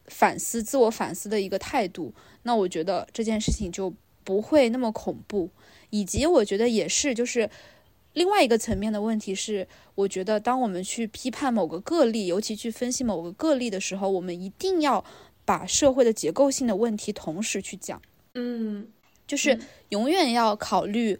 [0.07, 5.49] 反思、自我反思的一个态度，那我觉得这件事情就不会那么恐怖。
[5.91, 7.49] 以及我觉得也是，就是。
[8.15, 15.05] 另外一个层面的问题是，我觉得当我们去批判某个个例，尤其去分析某个个例的时候，我们一定要
[15.45, 18.01] 把社会的结构性的问题同时去讲。
[18.35, 18.89] 嗯，
[19.27, 19.59] 就是
[19.91, 21.19] 永远要考虑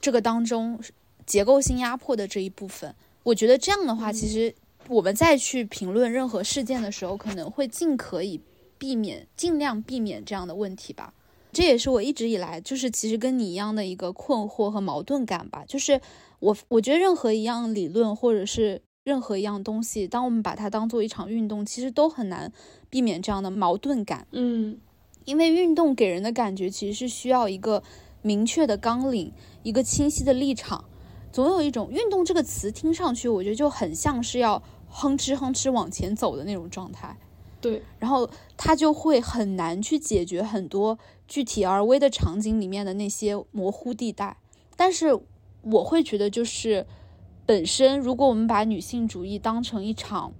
[0.00, 0.78] 这个当中
[1.24, 2.94] 结构性压迫的这一部分。
[3.22, 4.54] 我觉得这样的话，其实
[4.88, 8.40] 我们再去评论任何事件的时候，可能会尽可以
[8.78, 11.14] 避免，尽量避免这样的问题吧。
[11.56, 15.98] 这也是我一直以来就是其实跟你一样的一个困惑和矛盾感吧，就是。
[16.38, 22.52] 我我觉得任何一样理论或者是任何一样东西，当我们把它当做一场运动，其实都很难
[22.90, 24.26] 避免这样的矛盾感。
[24.32, 24.76] 嗯，
[25.24, 27.82] 因为运动给人的感觉其实是需要一个
[28.20, 30.84] 明确的纲领，一个清晰的立场。
[31.32, 37.16] 总有一种运动这个词听上去，我觉得就很像是要哼哧哼哧往前走的那种状态。
[37.62, 44.38] 对，然后它就会很难去解决很多具体而微的场景里面的那些模糊地带。
[44.76, 45.20] 但是。
[45.68, 46.86] 我会觉得，就是
[47.44, 50.32] 本身，如果我们把女性主义当成一场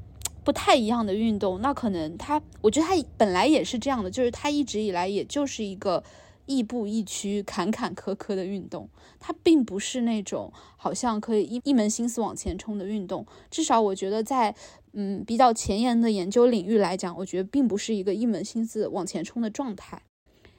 [0.44, 6.04] 不太一样的运动，那可能它，我觉得它本来也是这样的，就是它一直以来也就是一个
[6.44, 13.26] 亦步亦趋、坎坎坷坷的运动，它并不是那种好像可以一一门心思往前冲的运动。
[13.50, 14.54] 至少我觉得，在
[14.92, 20.02] 嗯比较前沿的研究领域来讲，我觉得并不是一个一门心思往前冲的状态。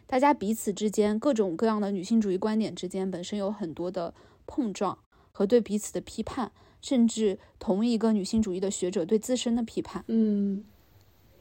[0.08, 4.14] 大家彼此之间各种各样的女性主义观点之间，本身有很多的。
[4.50, 4.98] 碰撞
[5.34, 6.50] 和对彼此的批判，
[6.82, 10.06] 甚至同一个女性主义的学者对自身的批判。
[10.08, 10.64] 嗯，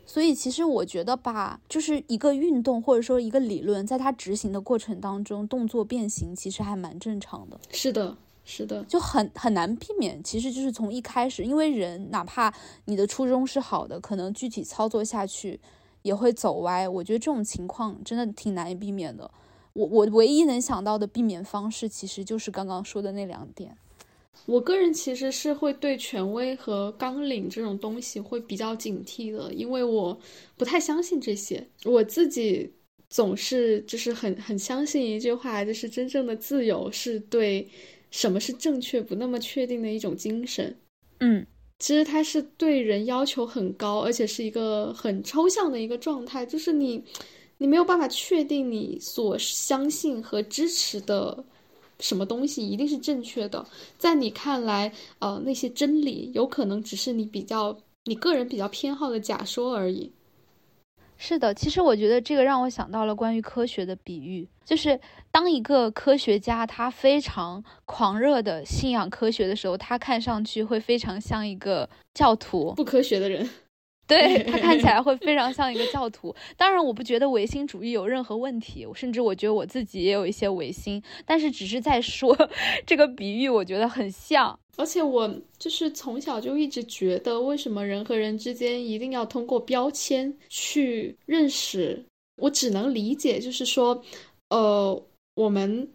[0.04, 7.56] 所以其实我觉得吧，就是一个运动或者说一个理论，在它执行的过程当中，动作变形其实还蛮正常的。
[7.70, 10.20] 是的，是的，就很很难避免。
[10.24, 12.52] 其实就是从一开始，因为人哪怕
[12.86, 15.60] 你的初衷是好的，可能具体操作下去
[16.06, 16.88] 也会走歪。
[16.88, 19.28] 我觉得这种情况真的挺难以避免的。
[19.72, 23.76] 我我唯一能想到的避免方式，其实就是刚刚说的那两点。
[24.46, 30.18] 我个人其实是会对权威和纲领这种东西会比较警惕的，因为我
[30.56, 31.66] 不太相信这些。
[31.84, 32.72] 我自己
[33.10, 37.68] 总是就是很很相信一句话，就是真正的自由是对
[38.10, 40.76] 什么是正确不那么确定的一种精神。
[41.20, 41.44] 嗯，
[41.78, 47.02] 其实它是对人要求很高，而且是一个很抽象的一个状态，就是你。
[47.58, 51.42] 你没有办法确定你所相信和支持的
[52.00, 60.12] 什么东西一定是正确的，在你看来，呃，那些真理有可能只是你比较你个人比较偏好的假说而已。
[61.18, 65.00] 是的，其实我觉得这个让我想到了关于科学的比喻，就是
[65.30, 73.48] 当一个科学家他非常狂热的信仰科学的时候，他看上去会非常像一个教徒，不科学的人。
[74.06, 76.34] 对 他看起来会非常像一个教徒。
[76.56, 81.02] 当然，我不觉得唯心主义有任何问题，甚至我觉得我自己也有一些唯心。
[81.24, 82.36] 但是，只是在说
[82.86, 84.58] 这个比喻，我觉得很像。
[84.76, 92.04] 而且，我就是从小就一直觉得，为什么人和人之间一定要通过标签去认识？
[92.36, 94.02] 我只能理解，就是说，
[94.50, 95.02] 呃，
[95.34, 95.88] 我们。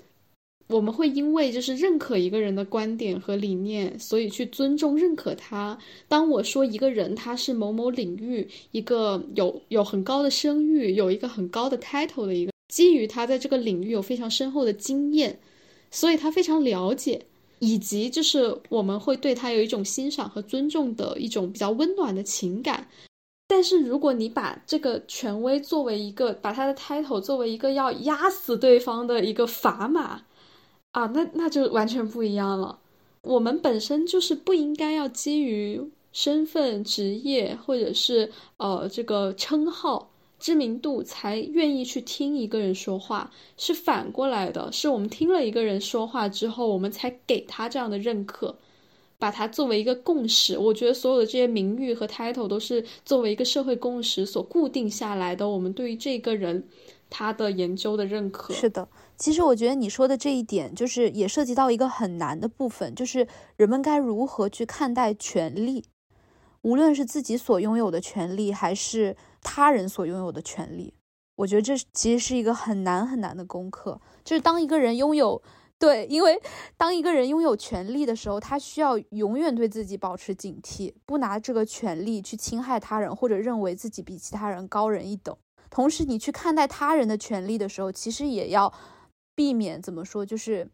[0.72, 5.78] 我们会因为就是认可一个人的观点和理念，所以去尊重认可他。
[6.08, 15.40] 当我说一个人他是某某领域一个有有很高的声誉，有一个很高的 title 的一个，基于他在这个领域有非常深厚的经验，
[15.92, 17.26] 所以他非常了解，
[17.60, 22.88] 以及就是我们会对他有一种欣赏和尊重的一种比较温暖的情感。
[23.48, 30.22] 但是如果你把这个权威作为一个，把他的 title 作为一个要压死对方的一个砝码。
[30.92, 32.80] 啊，那那就完全不一样了。
[33.22, 48.58] 我们本身就是不应该要基于身份、职业或者是呃这个称号、知名度才愿意去听一个人说话，是反过来的，是我们听了一个人说话之后，我们才给他这样的认可，
[49.18, 50.58] 把它作为一个共识。
[50.58, 55.48] 我觉得所有的这些名誉和 title 都是作为一个社会共识所固定下来的。
[55.48, 56.68] 我们对于这个人
[57.10, 58.86] 他的研究的认可，是的。
[59.18, 65.86] 其实我觉得你说的这一点，就是也涉及到一个很难的部分，就是人们该如何去看待权利，
[66.62, 70.94] 无论是自己所拥有的权利，还是他人所拥有的权利。
[71.36, 74.00] 我觉得这其实是一个很难很难的功课。
[74.24, 75.42] 就是当一个人拥有
[75.80, 76.40] 对，因为
[76.78, 85.36] 当一个人拥有权利的时候，他需要永远对自己保持警惕，不拿这个权利去侵害他人，或者认为自己比其他人高人一等。
[85.72, 88.72] 同时，你去看待他人的权利的时候，其实也要
[89.42, 90.70] 避免怎么说，就是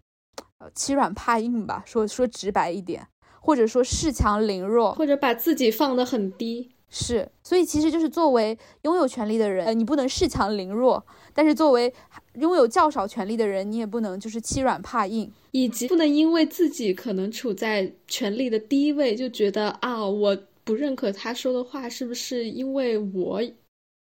[0.57, 3.07] 呃欺软怕硬吧，说说直白一点，
[3.39, 6.69] 或者说恃强凌弱，或者把自己放得很低。
[6.89, 11.01] 是，所以其实就是作为拥有权利的人，呃，你不能恃强凌弱，
[11.33, 11.93] 但是作为
[12.33, 23.41] 拥有较少权利的人，你也不能就是欺软怕硬，以及不能因为自己可能处在权力的低位，就觉得啊，我不认可他说的话，是不是因为我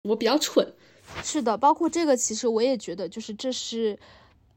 [0.05, 0.67] 我比较蠢？
[1.23, 3.97] 是的，包括这个，其实我也觉得，就是这是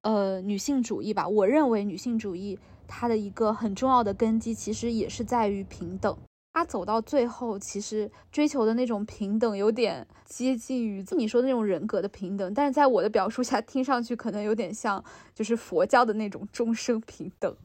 [0.02, 1.28] 呃女性主义吧。
[1.28, 6.18] 我认为女性主义它的一个很重要的根基，其实也是在于平等。
[6.54, 15.04] 他走到最后，其实追求的那种平等，有点接近于你说的那种人格的平等，但是在我的表述下，听上去可能有点像
[15.36, 17.56] 就是佛教的那种终生平等。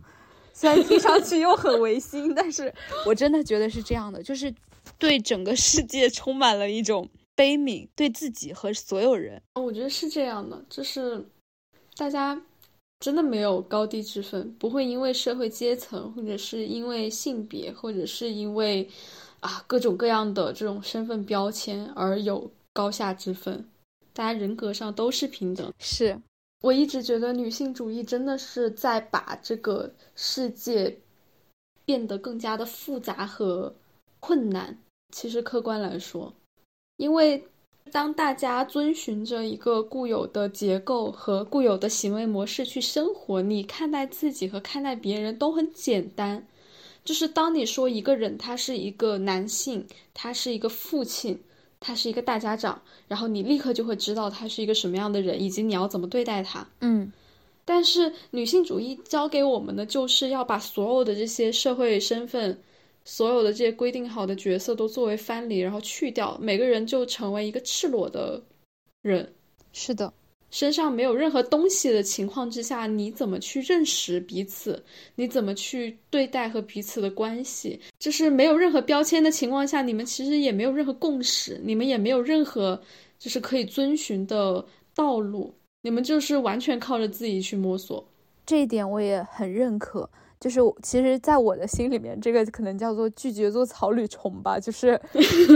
[0.52, 2.70] 虽然听上去又很违心，但是
[3.06, 4.54] 我真的觉得是这样的，就是
[4.98, 9.40] 对整个世界充满了一种悲悯，对自己和所有人。
[9.54, 11.24] 我觉得是这样的，就是
[11.96, 12.40] 大家。
[13.00, 18.88] 真的没有高低之分，不会因为社会阶层，或者是因为性别，或者是因为
[19.40, 23.68] 啊各种各样的这种身份标签而有高下之分。
[24.12, 25.72] 大家人格上都是平等。
[25.80, 26.16] 是
[26.60, 30.96] 我一直觉得女性主义真的是在把这个世界
[31.84, 33.74] 变得更加的复杂和
[34.20, 34.78] 困难。
[35.10, 36.32] 其实客观来说，
[36.98, 37.44] 因为。
[37.90, 46.46] 当大家遵循着一个固有的结构和固有的行为模式去生活，你看待自己和看待别人都很简单。
[47.04, 51.38] 就是当你说一个人他是一个男性，他是一个父亲，
[51.80, 56.66] 他是一个大家长，然后你立刻就会知道他是一个什么样的人，以及你要怎么对待他。
[56.80, 57.12] 嗯。
[57.64, 62.58] 但是女性主义教给我们的就是要把所有的这些社会身份。
[63.04, 68.42] 所有的这些规定好的角色都作为藩篱，然后去掉，每个人就成为一个赤裸的
[69.02, 69.32] 人。
[69.72, 70.12] 是的，
[70.50, 74.82] 身上没有任何东西的情况之下，你怎么去认识彼此？
[75.14, 77.80] 你怎么去对待和彼此的关系？
[77.98, 82.80] 就是没有任何标签的情况下，你们其实也没有任何共识，你们也没有任何
[83.18, 88.06] 就是可以遵循的道路，你们就是完全靠着自己去摸索。
[88.44, 90.08] 这一点我也很认可。
[90.42, 95.00] 就是其实，在我的心里面，这个可能叫做拒绝做草履虫吧，就是，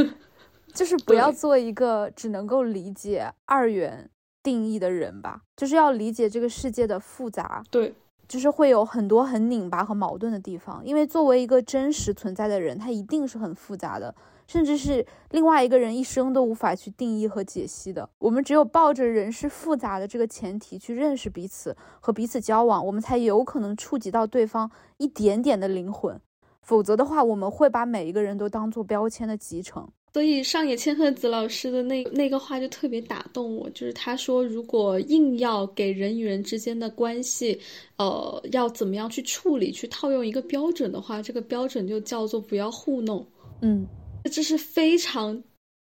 [0.72, 4.09] 就是不要做一个只能够理解二元
[4.45, 7.64] 定义的人吧，就是要理解这个世界的复杂。
[7.68, 7.93] 对，
[8.28, 14.14] 就是会有很多很拧巴和矛盾的地方，因为作为一个真实存在的人，他一定是很复杂的。
[14.47, 18.09] 甚至是另外一个人一生都无法去定义和解析的。
[18.19, 26.21] 我们只有抱着人是复杂的这个前提去认识彼此和彼此交往，我们才有可能触及到对方一点点的灵魂。
[26.63, 29.89] 否则的话，我们会把每一个人都当做标签的集成。
[30.15, 37.61] 所以上野千鹤子老师的那那个话就特别打动我，就是他说，如果硬要给人与人之间的关系，
[37.99, 43.27] 呃，要怎么样去处理，去套用一个标准的话，这个标准就叫做不要糊弄。
[43.61, 43.87] 嗯。
[44.29, 45.43] 这是非常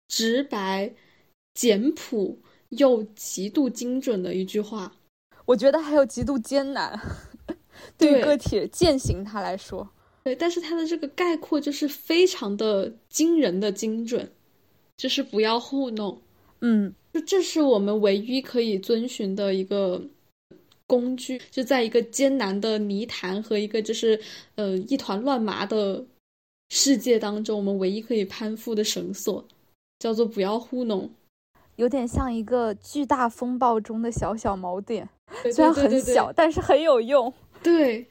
[0.09, 0.93] 直白、
[1.55, 2.39] 简朴
[2.71, 4.93] 又极度精准的一句话。
[5.47, 6.99] 我觉得还有极度艰难，
[7.99, 9.89] 对于个体践行它来说。
[10.25, 14.31] 对，但是它的这个概括就是非常的惊人的精准，
[14.97, 16.21] 就是不要糊弄。
[16.61, 20.01] 嗯，就这是我们唯一可以遵循的一个
[20.87, 24.21] 工具，就在一个艰难的泥潭和一个就是
[24.57, 26.05] 呃一团乱麻的。
[26.71, 29.45] 世界当中，我们唯一可以攀附的绳索，
[29.99, 31.11] 叫做不要糊弄，
[31.75, 35.09] 有点像一个巨大风暴中的小小锚点，
[35.53, 37.33] 虽然很小，但是很有用。
[37.61, 38.07] 对，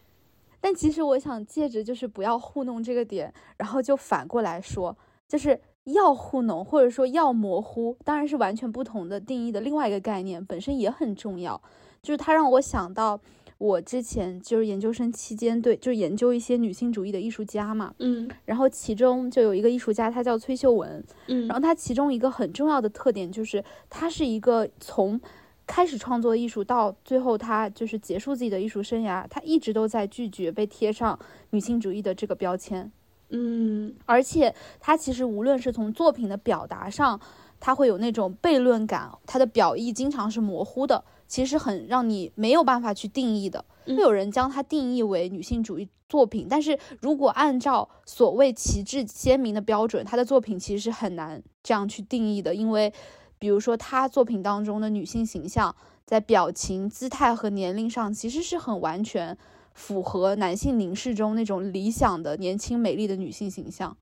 [0.60, 4.96] 但其实我想借着就是不要糊弄这个点，然后就反过来说，
[5.30, 11.62] 就是要糊弄或者说要模糊，当然是完全不同的定义的另外一个概念，本身也很重要，
[12.02, 13.22] 就是它让我想到。
[13.60, 25.20] 我之前就是研究生期间，对，就研究一些女性主义的艺术家嘛，嗯，然后其中就有一个艺术家，她叫崔秀文，嗯，然后她其中一个很重要的特点就是，她是一个从
[25.68, 32.90] 开始创作艺术到最后她就是结束自己的艺术生涯，她一直都在拒绝被贴上女性主义的这个标签，
[33.28, 37.20] 嗯，而且她其实无论是从作品的表达上，
[37.60, 41.04] 她会有那种悖论感，她的表意经常是模糊的。
[41.30, 52.92] 其实很让你没有办法去定义的，会有人将它定义为女性主义作品，但是如果按照所谓旗帜鲜明的标准，她的作品其实是很难这样去定义的，因为
[53.38, 59.38] 比如说她作品当中的女性形象，在表情、姿态和年龄上，其实是很完全
[59.76, 63.96] 符合男性凝视中那种理想的年轻美丽的女性形象。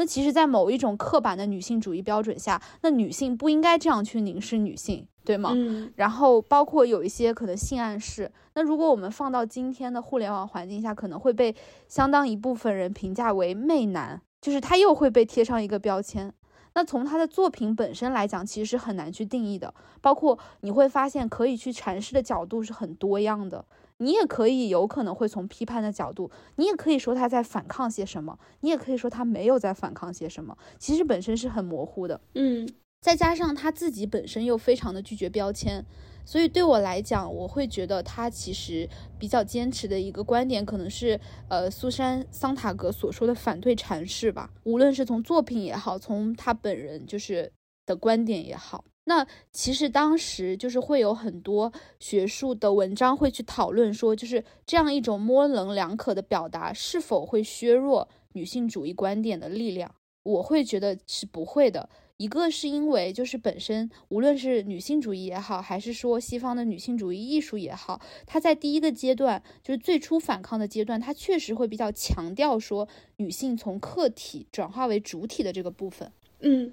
[0.00, 5.50] 那其实，在某一种刻板的女性主义标准下，那女性不应该这样去凝视女性，对吗？
[5.52, 11.54] 嗯然后包括有一些可能性暗示，那如果我们放到今天的互联网环境下，可能会被
[11.86, 16.32] 相当一部分人评价为媚男，就是他又会被贴上一个标签。
[16.72, 19.74] 那从他的作品本身来讲，其实是很难去定义的。
[20.00, 23.62] 包括你会发现，可以去阐释的角度是很多样的。
[24.00, 30.56] 你也可以有可能会从批判的角度，你也可以说他在反抗些什么，你也可以说他没有在反抗些什么。
[30.78, 32.20] 其实本身是很模糊的。
[32.34, 32.68] 嗯
[33.00, 35.82] 再加上他自己本身又非常的拒绝标签，
[36.24, 38.86] 所以对我来讲，我会觉得他其实
[39.18, 44.50] 比较坚持的一个观点，可能是呃苏珊·桑塔格所说的反对阐释吧。
[44.64, 47.50] 无论是从作品也好，从他本人就是
[47.86, 59.92] 的观点也好，那其实当时就是会有很多学术的文章会去讨论说，就是这样一种模棱两可的表达是否会削弱女性主义观点的力量。
[60.22, 61.90] 我会觉得是不会的。
[62.18, 72.86] 一个是因为就是本身无论是女性主义也好，还是说西方的女性主义艺术也好，它在第一个阶段就是最初反抗的阶段，它确实会比较强调说
[73.16, 76.12] 女性从客体转化为主体的这个部分。
[76.40, 76.72] 嗯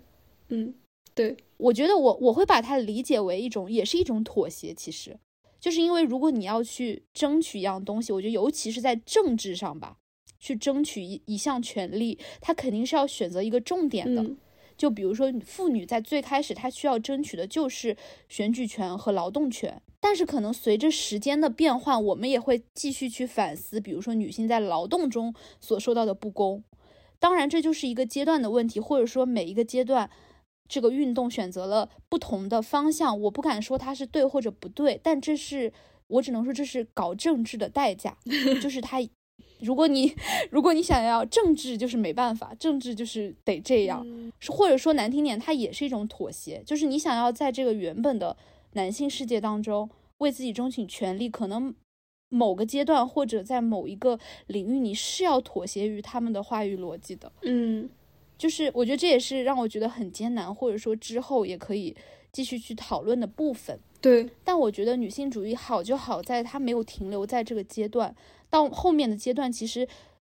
[0.50, 0.74] 嗯，
[1.18, 4.74] 对，我觉得我我会把它理解为一种，也是一种妥协。
[4.74, 5.18] 其实，
[5.60, 9.98] 就是因为如果你要去争取一样东西，我觉得尤其是在政治上吧，
[10.40, 14.22] 去争取一一项权利，它肯定是要选择一个重点的。
[14.22, 14.38] 嗯
[14.78, 17.98] 就比如说，妇女在最开始她需要争取的就是
[18.30, 26.64] 选举权和劳动权，但是可能随着时间的变换，我们也会继续去反思，比如说女性在劳动中所受到的不公。
[27.18, 30.08] 当然，这就是一个阶段的问题，或者说每一个阶段，
[30.68, 33.20] 这个运动选择了不同的方向。
[33.22, 35.72] 我不敢说它是对或者不对，但这是
[36.08, 38.18] 我只能说这是搞政治的代价，
[38.62, 39.00] 就是它。
[39.60, 40.16] 如果你
[40.52, 44.04] 如果你想要政治，就是没办法，政治就是得这样。
[44.06, 48.38] 嗯或者说难听点，它也是一种妥协，就是你想要在这个原本的
[48.74, 49.90] 男性世界当中
[50.20, 51.74] 为自己争取权利，可能
[52.30, 57.32] 某个阶段或者在某一个领域，你是要妥协于他们的话语逻辑的。
[57.42, 57.90] 嗯
[58.38, 61.96] 就是我觉得这也是让我觉得很艰难，或者说之后也可以
[62.32, 63.80] 继续去讨论的部分。
[64.00, 68.16] 对，但我觉得女性主义好就好在它没有停留在这个阶段，
[68.50, 69.88] 到后面的阶段，其实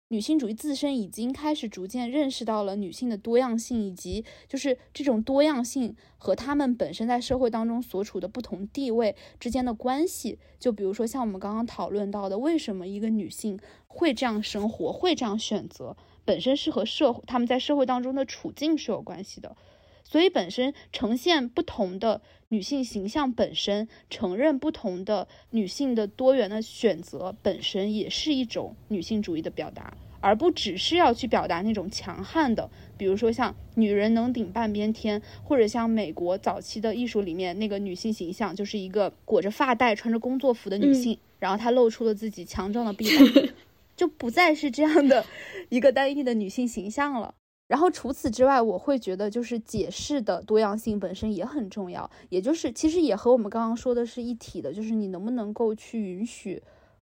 [0.09, 10.39] 女性主义自身已经开始逐渐认识到了女性的多样性，以及就是这种多样性和她们本身在社会当中所处的不同地位之间的关系。
[10.59, 15.95] 就比如说像我们刚刚讨论到的，为什么一个女性会这样生活，会这样选择，
[16.29, 19.57] 本身是和社会她们在社会当中的处境是有关系的。
[20.05, 43.45] 所以本身呈现不同的女性形象本身，承认不同的女性的多元的选择本身，也是一种女性主义的表达，而不只是要去表达那种强悍的，比如说像女人能顶半边天，或者像美国早期的艺术里面那个女性形象，就是一个裹着发带、穿着工作服的女性，然后她露出了自己强壮的臂膀，
[43.99, 45.23] 就不再是这样的
[45.69, 47.35] 一个单一的女性形象了。
[47.67, 56.63] 然后除此之外，我会觉得就是解释的多样性本身也很重要，也就是其实也和我们刚刚说的是一体的，就是你能不能够去允许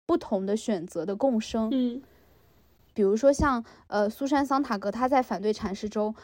[0.05, 1.69] 不同的选择的共生。
[1.73, 2.01] 嗯
[2.93, 6.15] 比如说像呃苏珊桑塔格，她在反对阐释中，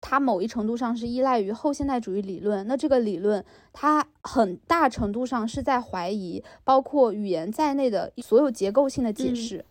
[0.00, 2.64] 她某一程度上是依赖于后现代主义理论。
[2.68, 9.64] 那这个理论，它很大程度上是在怀疑包括语言在内的所有结构性的解嗯释。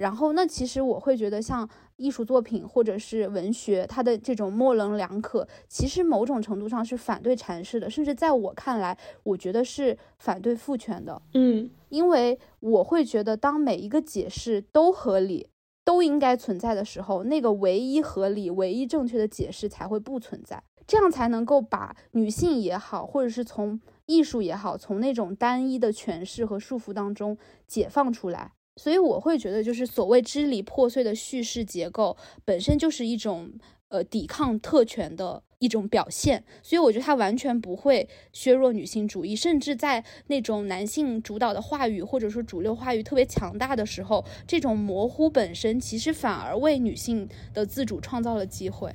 [0.00, 11.20] 然后，那其实我会觉得，像艺术作品或者是文学，它的这种模棱两可，其实某种程度上是反对阐释的，甚至在我看来，我觉得是反对父权的。
[11.34, 15.48] 嗯因为我会觉得，当每一个解释都合理、
[15.84, 27.36] 都应该存在的时候，那个唯一合理、唯一正确的解释才会不存在，这样才能够把女性也好，或者是从艺术也好，从那种单一的诠释和束缚当中
[27.66, 28.52] 解放出来。
[28.82, 32.16] 所以我会觉得，就是所谓支离破碎的叙事结构，
[32.46, 33.52] 本身就是一种
[33.88, 36.42] 呃抵抗特权的一种表现。
[36.62, 48.90] 所以我觉得它完全不会削弱女性主义，甚至在那种男性主导的话语或者说主流话语特别强大的时候，这种模糊本身其实反而为女性的自主创造了机会。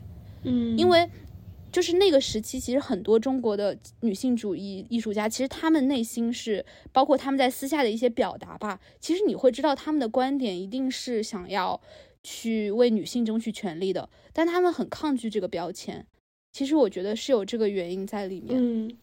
[0.47, 1.07] 嗯，因为
[1.75, 11.81] 就是那个时期，其实很多中国的女性主义艺术家，其实他们内心是，包括他们在私下的一些表达吧，其实你会知道他们的观点一定是想要
[12.23, 16.07] 去为女性争取权利的，但他们很抗拒这个标签。
[16.53, 18.55] 其实我觉得是有这个原因在里面。
[18.57, 18.97] 嗯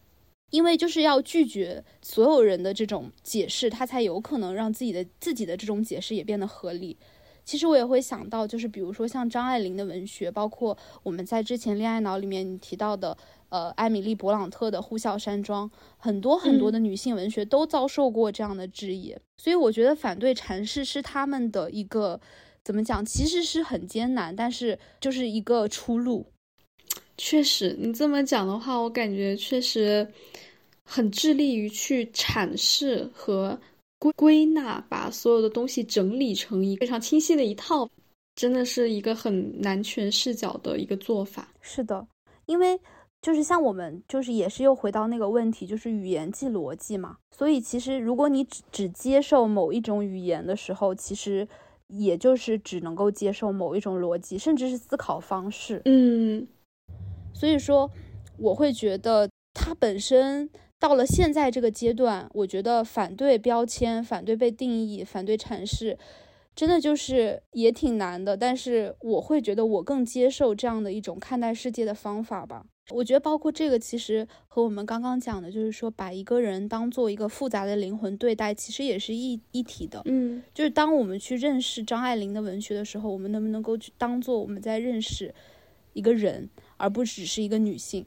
[0.49, 6.95] 因为就是要拒绝所有人的这种解释，他才有可能让自己的自己的这种解释也变得合理。
[7.45, 13.17] 其实我也会想到，就是比如说像张爱玲的文学，包括我们在之前《恋爱脑》里面提到的，
[13.49, 19.15] 呃，艾米丽·勃朗特的《呼啸山庄》，很多很多的女性文学都遭受过这样的质疑。
[19.37, 22.19] 所以我觉得反对阐释是他们的一个
[22.63, 26.25] 怎么讲，其实是很艰难，但是就是一个出路。
[27.17, 30.07] 确实，你这么讲的话，我感觉确实
[30.83, 33.59] 很致力于去阐释和
[34.03, 37.89] 归归纳，把所有的东西整理成一个非常清晰的一套，
[38.35, 41.47] 真的是一个很男权视角的一个做法。
[41.61, 42.05] 是的，
[42.45, 42.77] 因为
[43.21, 47.15] 就是像我们就是也是又回到那个问题，就是语言即逻辑嘛。
[47.31, 51.47] 所以其实如果你只只接受某一种语言的时候，其实
[51.87, 55.81] 也就是只能够接受某一种逻辑，甚至是思考方式。
[55.85, 56.45] 嗯
[57.33, 57.89] 所以说，
[58.37, 60.49] 我会觉得它本身
[60.83, 65.97] 到了现在这个阶段，我觉得反对标签、反对被定义、反对阐释，
[66.53, 68.35] 真的就是也挺难的。
[68.35, 72.65] 但是我会觉得我更接受这样的一种看待世界的方法吧。
[72.89, 80.01] 我觉得包括这个，其实和我们刚刚讲的，就是说把一个人当做一个复杂的灵魂对待，其实也是一一体的。
[80.03, 85.33] 嗯就是当我们去认识张爱玲的文学的时候，我们能不能够去当做我们在认识
[85.93, 88.05] 一个人，而不只是一个女性？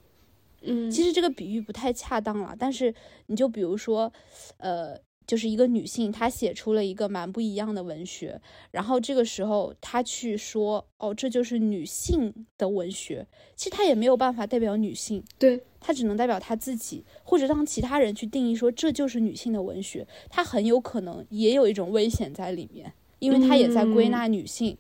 [0.67, 2.95] 嗯，其实这个比喻不太恰当了，但是
[3.27, 4.13] 你就比如说，
[4.59, 8.41] 呃，就是一个女性，她写出了一个蛮不一样的文学，
[8.71, 24.79] 然后这个时候她去说，哦，这就是女性的文学，其实她也没有办法代表女性，对，她只能代表她自己，或者让其他人去定义说这就是女性的文学，她很有可能也有一种危险在里面，因为她也在归纳女性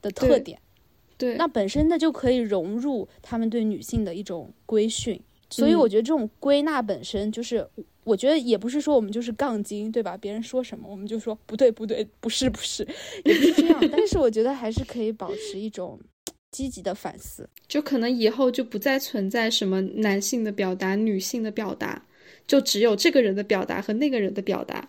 [0.00, 0.60] 的特对点。
[1.16, 5.20] 对，那本身那就可以融入他们对女性的一种规训，
[5.50, 7.66] 所以嗯我觉得这种归纳本身就是，
[8.04, 10.16] 我觉得也不是说我们就是杠精，对吧？
[10.16, 12.86] 别人说什么我们就说不对不对，不是不是，
[13.24, 13.80] 也不是这样。
[13.90, 15.98] 但是我觉得还是可以保持一种
[16.50, 17.48] 积极的反思。
[17.66, 22.02] 就可能以后就不再存在什么男性的表达、女性的表达，
[22.46, 24.88] 就只有这个人的表达和那个人的表达。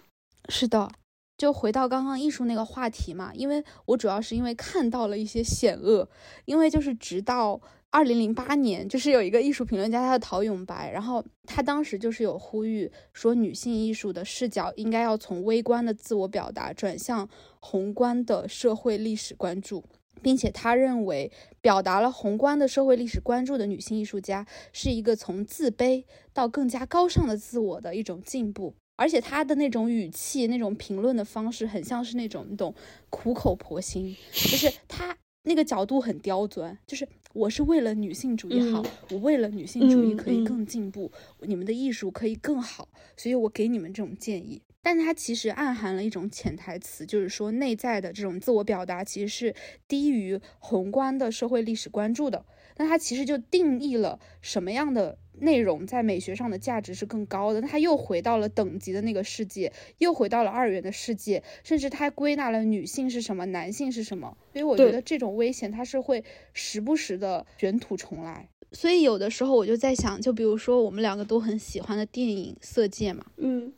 [0.50, 0.90] 是的，
[1.38, 6.10] 就回到刚刚艺术那个话题嘛，因为我主要是因为看到了一些险恶，
[6.46, 7.60] 因为就是直到
[7.92, 17.28] 二零零八年，就是有一个艺术评论家，他的陶永白，然后他当时就是有呼吁说，女性艺术的视角应该要从微观的自我表达转向
[17.60, 19.84] 宏观的社会历史关注。
[20.22, 21.32] 并且他认为，
[21.62, 28.76] 表达了宏观的社会历史关注的女性艺术家，是一个从自卑到更加高尚的自我的一种进步。
[28.98, 32.76] 而且他的那种语气、那种评论的方式，很像是那种你懂
[33.10, 41.12] 苦口婆心，就是他那个角度很刁钻，就是我是为了女性主义好，嗯我为了女性主义嗯可以嗯更进步，
[41.42, 44.62] 你们的艺术可以更好，所以我给你们这种建议。
[44.82, 49.56] 但它其实暗含了一种潜台词，就是说内在的这种自我表达其实是
[49.88, 52.46] 低于宏观的社会历史关注的。
[52.78, 57.62] 那它其实就定义了什么样的内容在美学上的价值是更高的。
[57.62, 64.38] 那它又回到了等级的那个世界，又回到了二元的世界，甚至它还归纳了女性是什么，男性是什么。
[64.54, 66.24] 所以我觉得这种危险它是会
[66.54, 68.48] 时不时的卷土重来。
[68.72, 73.74] 所以有的时候我就在想，就比如说我们两个都很喜欢的电影《色戒》嘛，嗯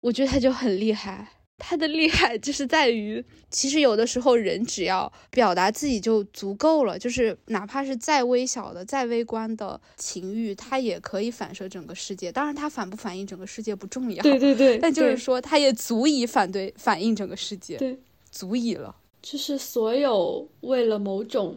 [0.00, 1.28] 我觉得它就很厉害。
[1.58, 12.30] 它的厉害就是在于，其实有的时候人只要表达自己就足够了，就是哪怕是再微小的、再微观的情欲，它也可以反射整个世界。
[12.30, 17.98] 当然，它反不反映整个世界不重要，对对对，但就是说，它也足以反对反映整个世界，对，
[18.30, 18.94] 足以了。
[19.20, 21.56] 就是所有为了某种，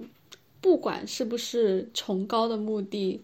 [0.59, 3.21] 不管是不是崇高的目的，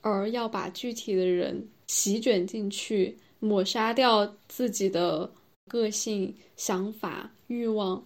[0.00, 5.30] 而要把具体的人席卷进去，抹杀掉自己的
[5.68, 8.02] 个性、想法、欲望，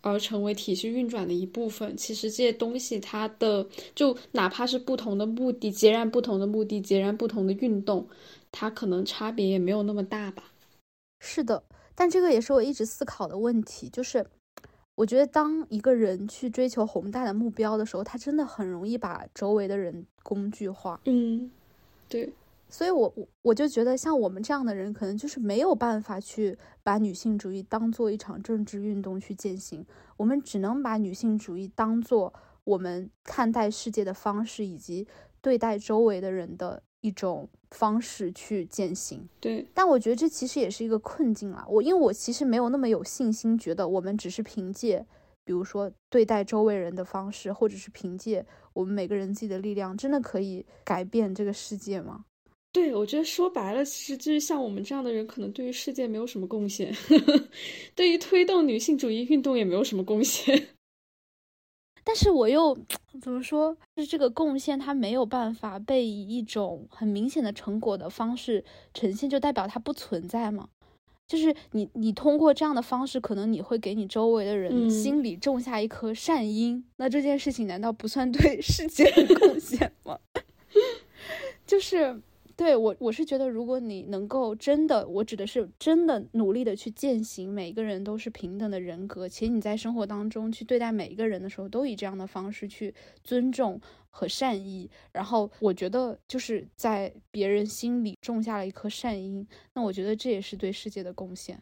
[0.00, 1.96] 而成为体系运转的一部分。
[1.96, 8.06] 其实这些东西，它的就哪怕是不同的目的，截然不同的目的，截然不同的运动，
[8.52, 10.44] 它可能差别也没有那么大吧。
[11.20, 11.62] 是的，
[11.94, 14.24] 但这个也是我一直思考的问题，就是
[14.94, 21.00] 我觉得当一个人去追求宏大的目标的时候，他真的很容易把周围的人工具化。
[21.04, 21.50] 嗯，
[22.08, 22.30] 对，
[22.70, 29.84] 所以我我我就觉得，像我们这样的人，可能就是没有办法去把女性主义当做一场政治运动去践行，
[30.16, 32.32] 我们只能把女性主义当做
[32.64, 35.06] 我们看待世界的方式，以及
[35.40, 39.28] 对待周围的人的一种方式去践行。
[39.40, 41.66] 对，但我觉得这其实也是一个困境啊。
[41.68, 45.04] 我因为我其实没有那么有信心，觉得我们只是凭借，
[45.44, 52.26] 比如说对待周围人的方式，或者是凭借我们每个人自己的力量，真的可以改变这个世界吗？
[52.72, 56.94] 对，我觉得说白了，其实就是像我们这样的人，可能对于世界没有什么贡献，
[57.96, 60.68] 对于推动女性主义运动也没有什么贡献。
[62.04, 62.78] 但是我又
[63.20, 63.76] 怎么说？
[63.96, 68.64] 就是这个贡献，它没有办法被以一种很明显的成果的方式
[68.94, 70.68] 呈现，就代表它不存在吗？
[71.26, 76.84] 就是你，你通过这样的方式，可能你会给你周围的人心里种下一颗善因。
[76.98, 80.16] 那这件事情难道不算对世界的贡献吗？
[81.66, 82.22] 就是。
[82.60, 92.94] 对我，我是觉得，如果你能够真的，我指的是真的努力的去践行，每一个人都是平等的人格，且你在生活当中去对待每一个人的时候，都以这样的方式去
[93.24, 93.80] 尊重
[94.10, 101.58] 和善意，然后我觉得就是在别人心里种下了一颗善因，那我觉得这也是对世界的贡献。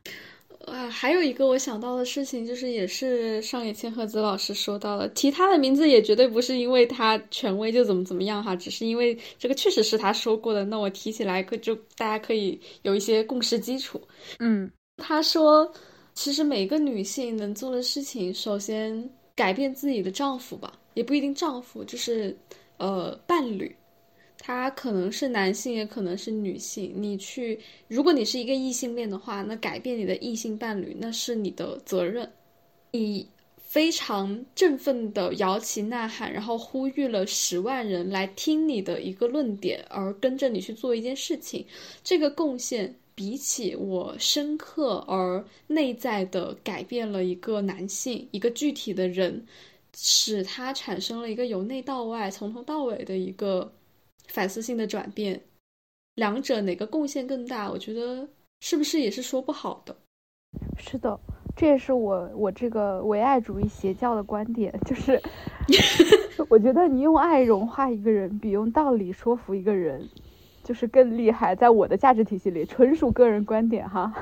[0.71, 10.65] 啊，还有一个我想到的事情，就是也是上野千鹤子老师说到了，提他的名字也绝对不是因为他权威就怎么怎么样哈，只是因为这个确实是他说过的。
[10.65, 14.01] 那我提起来可就大家可以有一些共识基础。
[14.39, 15.71] 嗯，他说，
[16.15, 22.37] 其实每个女性能做的事情，首先改变自己的丈夫吧，也不一定丈夫，就是
[22.79, 23.75] 呃伴侣。
[24.41, 26.93] 他可能是男性，也可能是女性。
[26.97, 27.59] 你去，
[27.89, 32.31] 如果你是一个异性恋的话，那改变你的异性伴侣，那是你的责任。
[32.93, 33.29] 你
[33.59, 41.67] 非常振奋的摇旗呐喊，然后呼吁了十万人来听你的一个论点，而跟着你去做一件事情。
[42.03, 49.45] 这个贡献比起我深刻而内在的改变了一个男性，一个具体的人，
[49.95, 53.71] 使他产生了一个由内到外、从头到尾的一个。
[54.29, 55.41] 反思性的转变，
[56.15, 57.71] 两者哪个贡献更大？
[57.71, 58.29] 我觉得
[58.61, 59.97] 是不是也是说不好的。
[60.79, 61.19] 是的，
[61.57, 65.21] 这也是我我这个唯爱主义邪教的观点，就是
[66.49, 70.09] 我觉得你用爱融化一个人，比用道理说服一个人，
[70.63, 71.55] 就是更厉害。
[71.55, 74.13] 在我的价值体系里，纯属个人观点哈。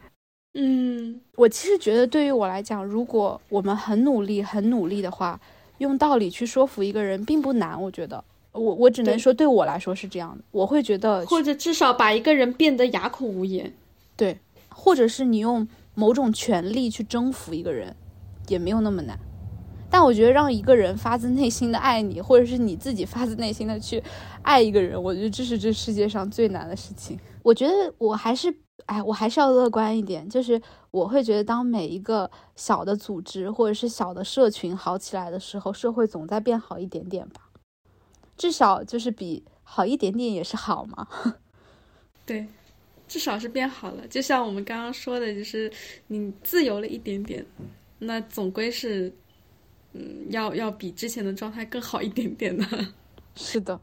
[0.54, 5.40] 嗯，我其实觉得对于我来讲，如果我们很努力、很努力的话，
[5.78, 8.24] 用道理去说服一个人并不难，我觉得。
[8.54, 13.74] 我我只能说，对我来说是这样的，我会觉得，或者至少把一个人变得哑口无言，
[14.16, 14.38] 对，
[14.68, 17.96] 或者是你用某种权力去征服一个人，
[18.46, 19.18] 也没有那么难。
[19.90, 24.02] 但我觉得让一个人发自内心的爱你，或者是你自己发自内心的去
[24.42, 27.18] 爱一个人，我觉得这是这世界上最难的事情。
[27.42, 28.52] 我觉得我还是，
[28.86, 37.42] 哎，我还是要乐观一点，就是我会觉得，当每一个小的组织或者是小的社群好起来的时候，社会总在变好一点点吧。
[38.36, 41.06] 至少就是比好一点点也是好嘛，
[42.26, 42.46] 对，
[43.06, 44.06] 至少是变好了。
[44.08, 45.72] 就像我们刚刚说的，就是
[46.08, 47.44] 你自由了一点点，
[47.98, 49.12] 那总归是，
[49.92, 52.66] 嗯，要要比之前的状态更好一点点的。
[53.36, 53.80] 是的，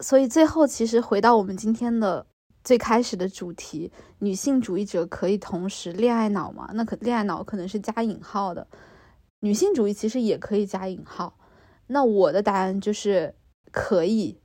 [0.00, 2.26] 所以最后其实回到我们今天的
[2.64, 6.70] 最开始的主题，女性主义者可以同时恋爱脑吗？
[6.74, 8.66] 那可恋爱脑可能是加引号的，
[9.40, 11.38] 女性主义其实也可以加引号。
[11.86, 13.34] 那我的答案就是。
[13.70, 14.38] 可以，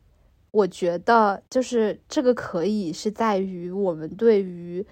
[0.51, 4.85] 我觉得就是这个可以是在于我们对于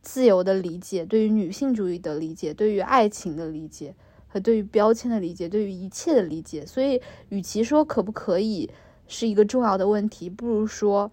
[0.00, 3.94] 自由的理解，对于女性主义的理解，对于爱情的理解
[4.28, 6.64] 和对于标签的理解，对于一切的理解。
[6.66, 7.00] 所以，
[7.30, 8.70] 与其说可不可以
[9.08, 11.10] 是一个重要的问题，不如说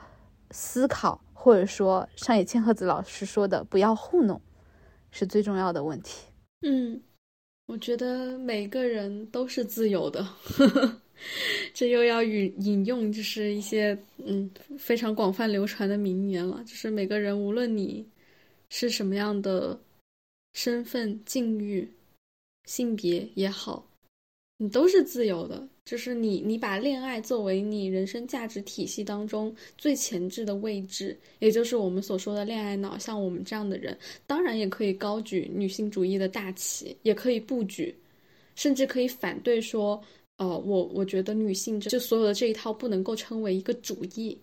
[0.52, 4.42] 思考，或者说上野千鹤子老师说的“不要糊弄”
[5.10, 6.28] 是最重要的问题。
[6.62, 7.02] 嗯，
[7.68, 10.28] 我觉得每个人都是自由的。
[11.74, 16.64] 这又要引引用，就是一些嗯非常广泛流传的名言了。
[16.66, 18.06] 就是每个人，无论你
[18.70, 19.80] 是什么样的
[20.54, 21.88] 身份、境遇、
[22.66, 23.88] 性别也好，
[24.58, 25.68] 你都是自由的。
[25.84, 32.98] 就是你，你把恋爱作为你人生价值体系当中最前置的位置，也就是我们所说的恋爱脑。
[32.98, 37.94] 像我们这样的人，当然也可以高举女性主义的大旗，也可以不举，
[38.56, 40.02] 甚至可以反对说。
[40.42, 44.36] 呃，我我觉得女性就所有的这一套不能够称为一个主义，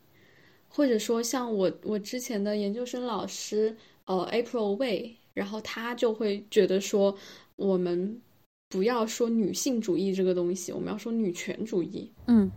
[0.69, 7.13] 或者说像我我之前的研究生老师呃 April Way，然后他就会觉得说
[7.57, 8.17] 我们
[8.69, 12.49] 不要说女性主义这个东西，我们要说女权主义，嗯，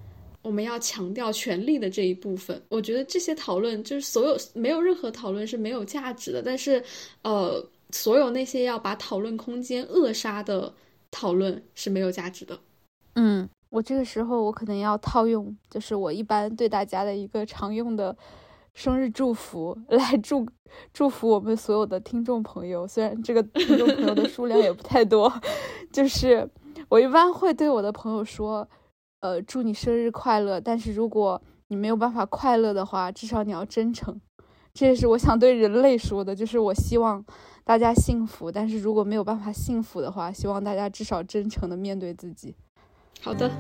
[0.44, 2.62] 我们要强调权利的这一部分。
[2.70, 6.84] 我觉得这些讨论就是所有没有任何讨论是没有价值的，但是
[7.24, 10.72] 呃，所有那些要把讨论空间扼杀的
[11.10, 12.60] 讨论是没有价值的。
[13.16, 18.16] 嗯，我这个时候我可能要套用，就是我一般对大家的一个常用的
[18.74, 20.48] 生日祝福 来祝
[20.94, 22.88] 祝福我们所有的听众朋友。
[22.88, 25.32] 虽然这个听众朋友的数量也不太多，
[25.92, 26.50] 就是
[26.88, 28.68] 我一般会对我的朋友说，
[29.20, 30.60] 呃，祝你生日快乐。
[30.60, 34.20] 但是如果你没有办法快乐的话，至少你要真诚。
[34.74, 37.24] 这也是我想对人类说的，就是我希望
[37.66, 38.50] 大家幸福。
[38.50, 42.56] 但是如果没有办法幸福的话，希望大家至少真诚的面对自己。
[43.20, 43.52] 好的，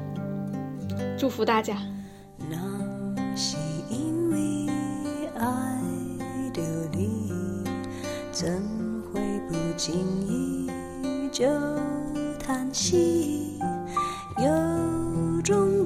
[1.18, 1.78] 祝福大家。
[2.50, 2.58] 那
[3.36, 3.58] 是
[3.90, 4.68] 因为
[5.38, 5.82] 爱
[6.54, 7.32] 着你，
[8.32, 8.62] 怎
[9.14, 9.94] 会不经
[10.26, 10.70] 意
[11.32, 11.46] 就
[12.40, 13.60] 叹息？
[14.38, 15.81] 有种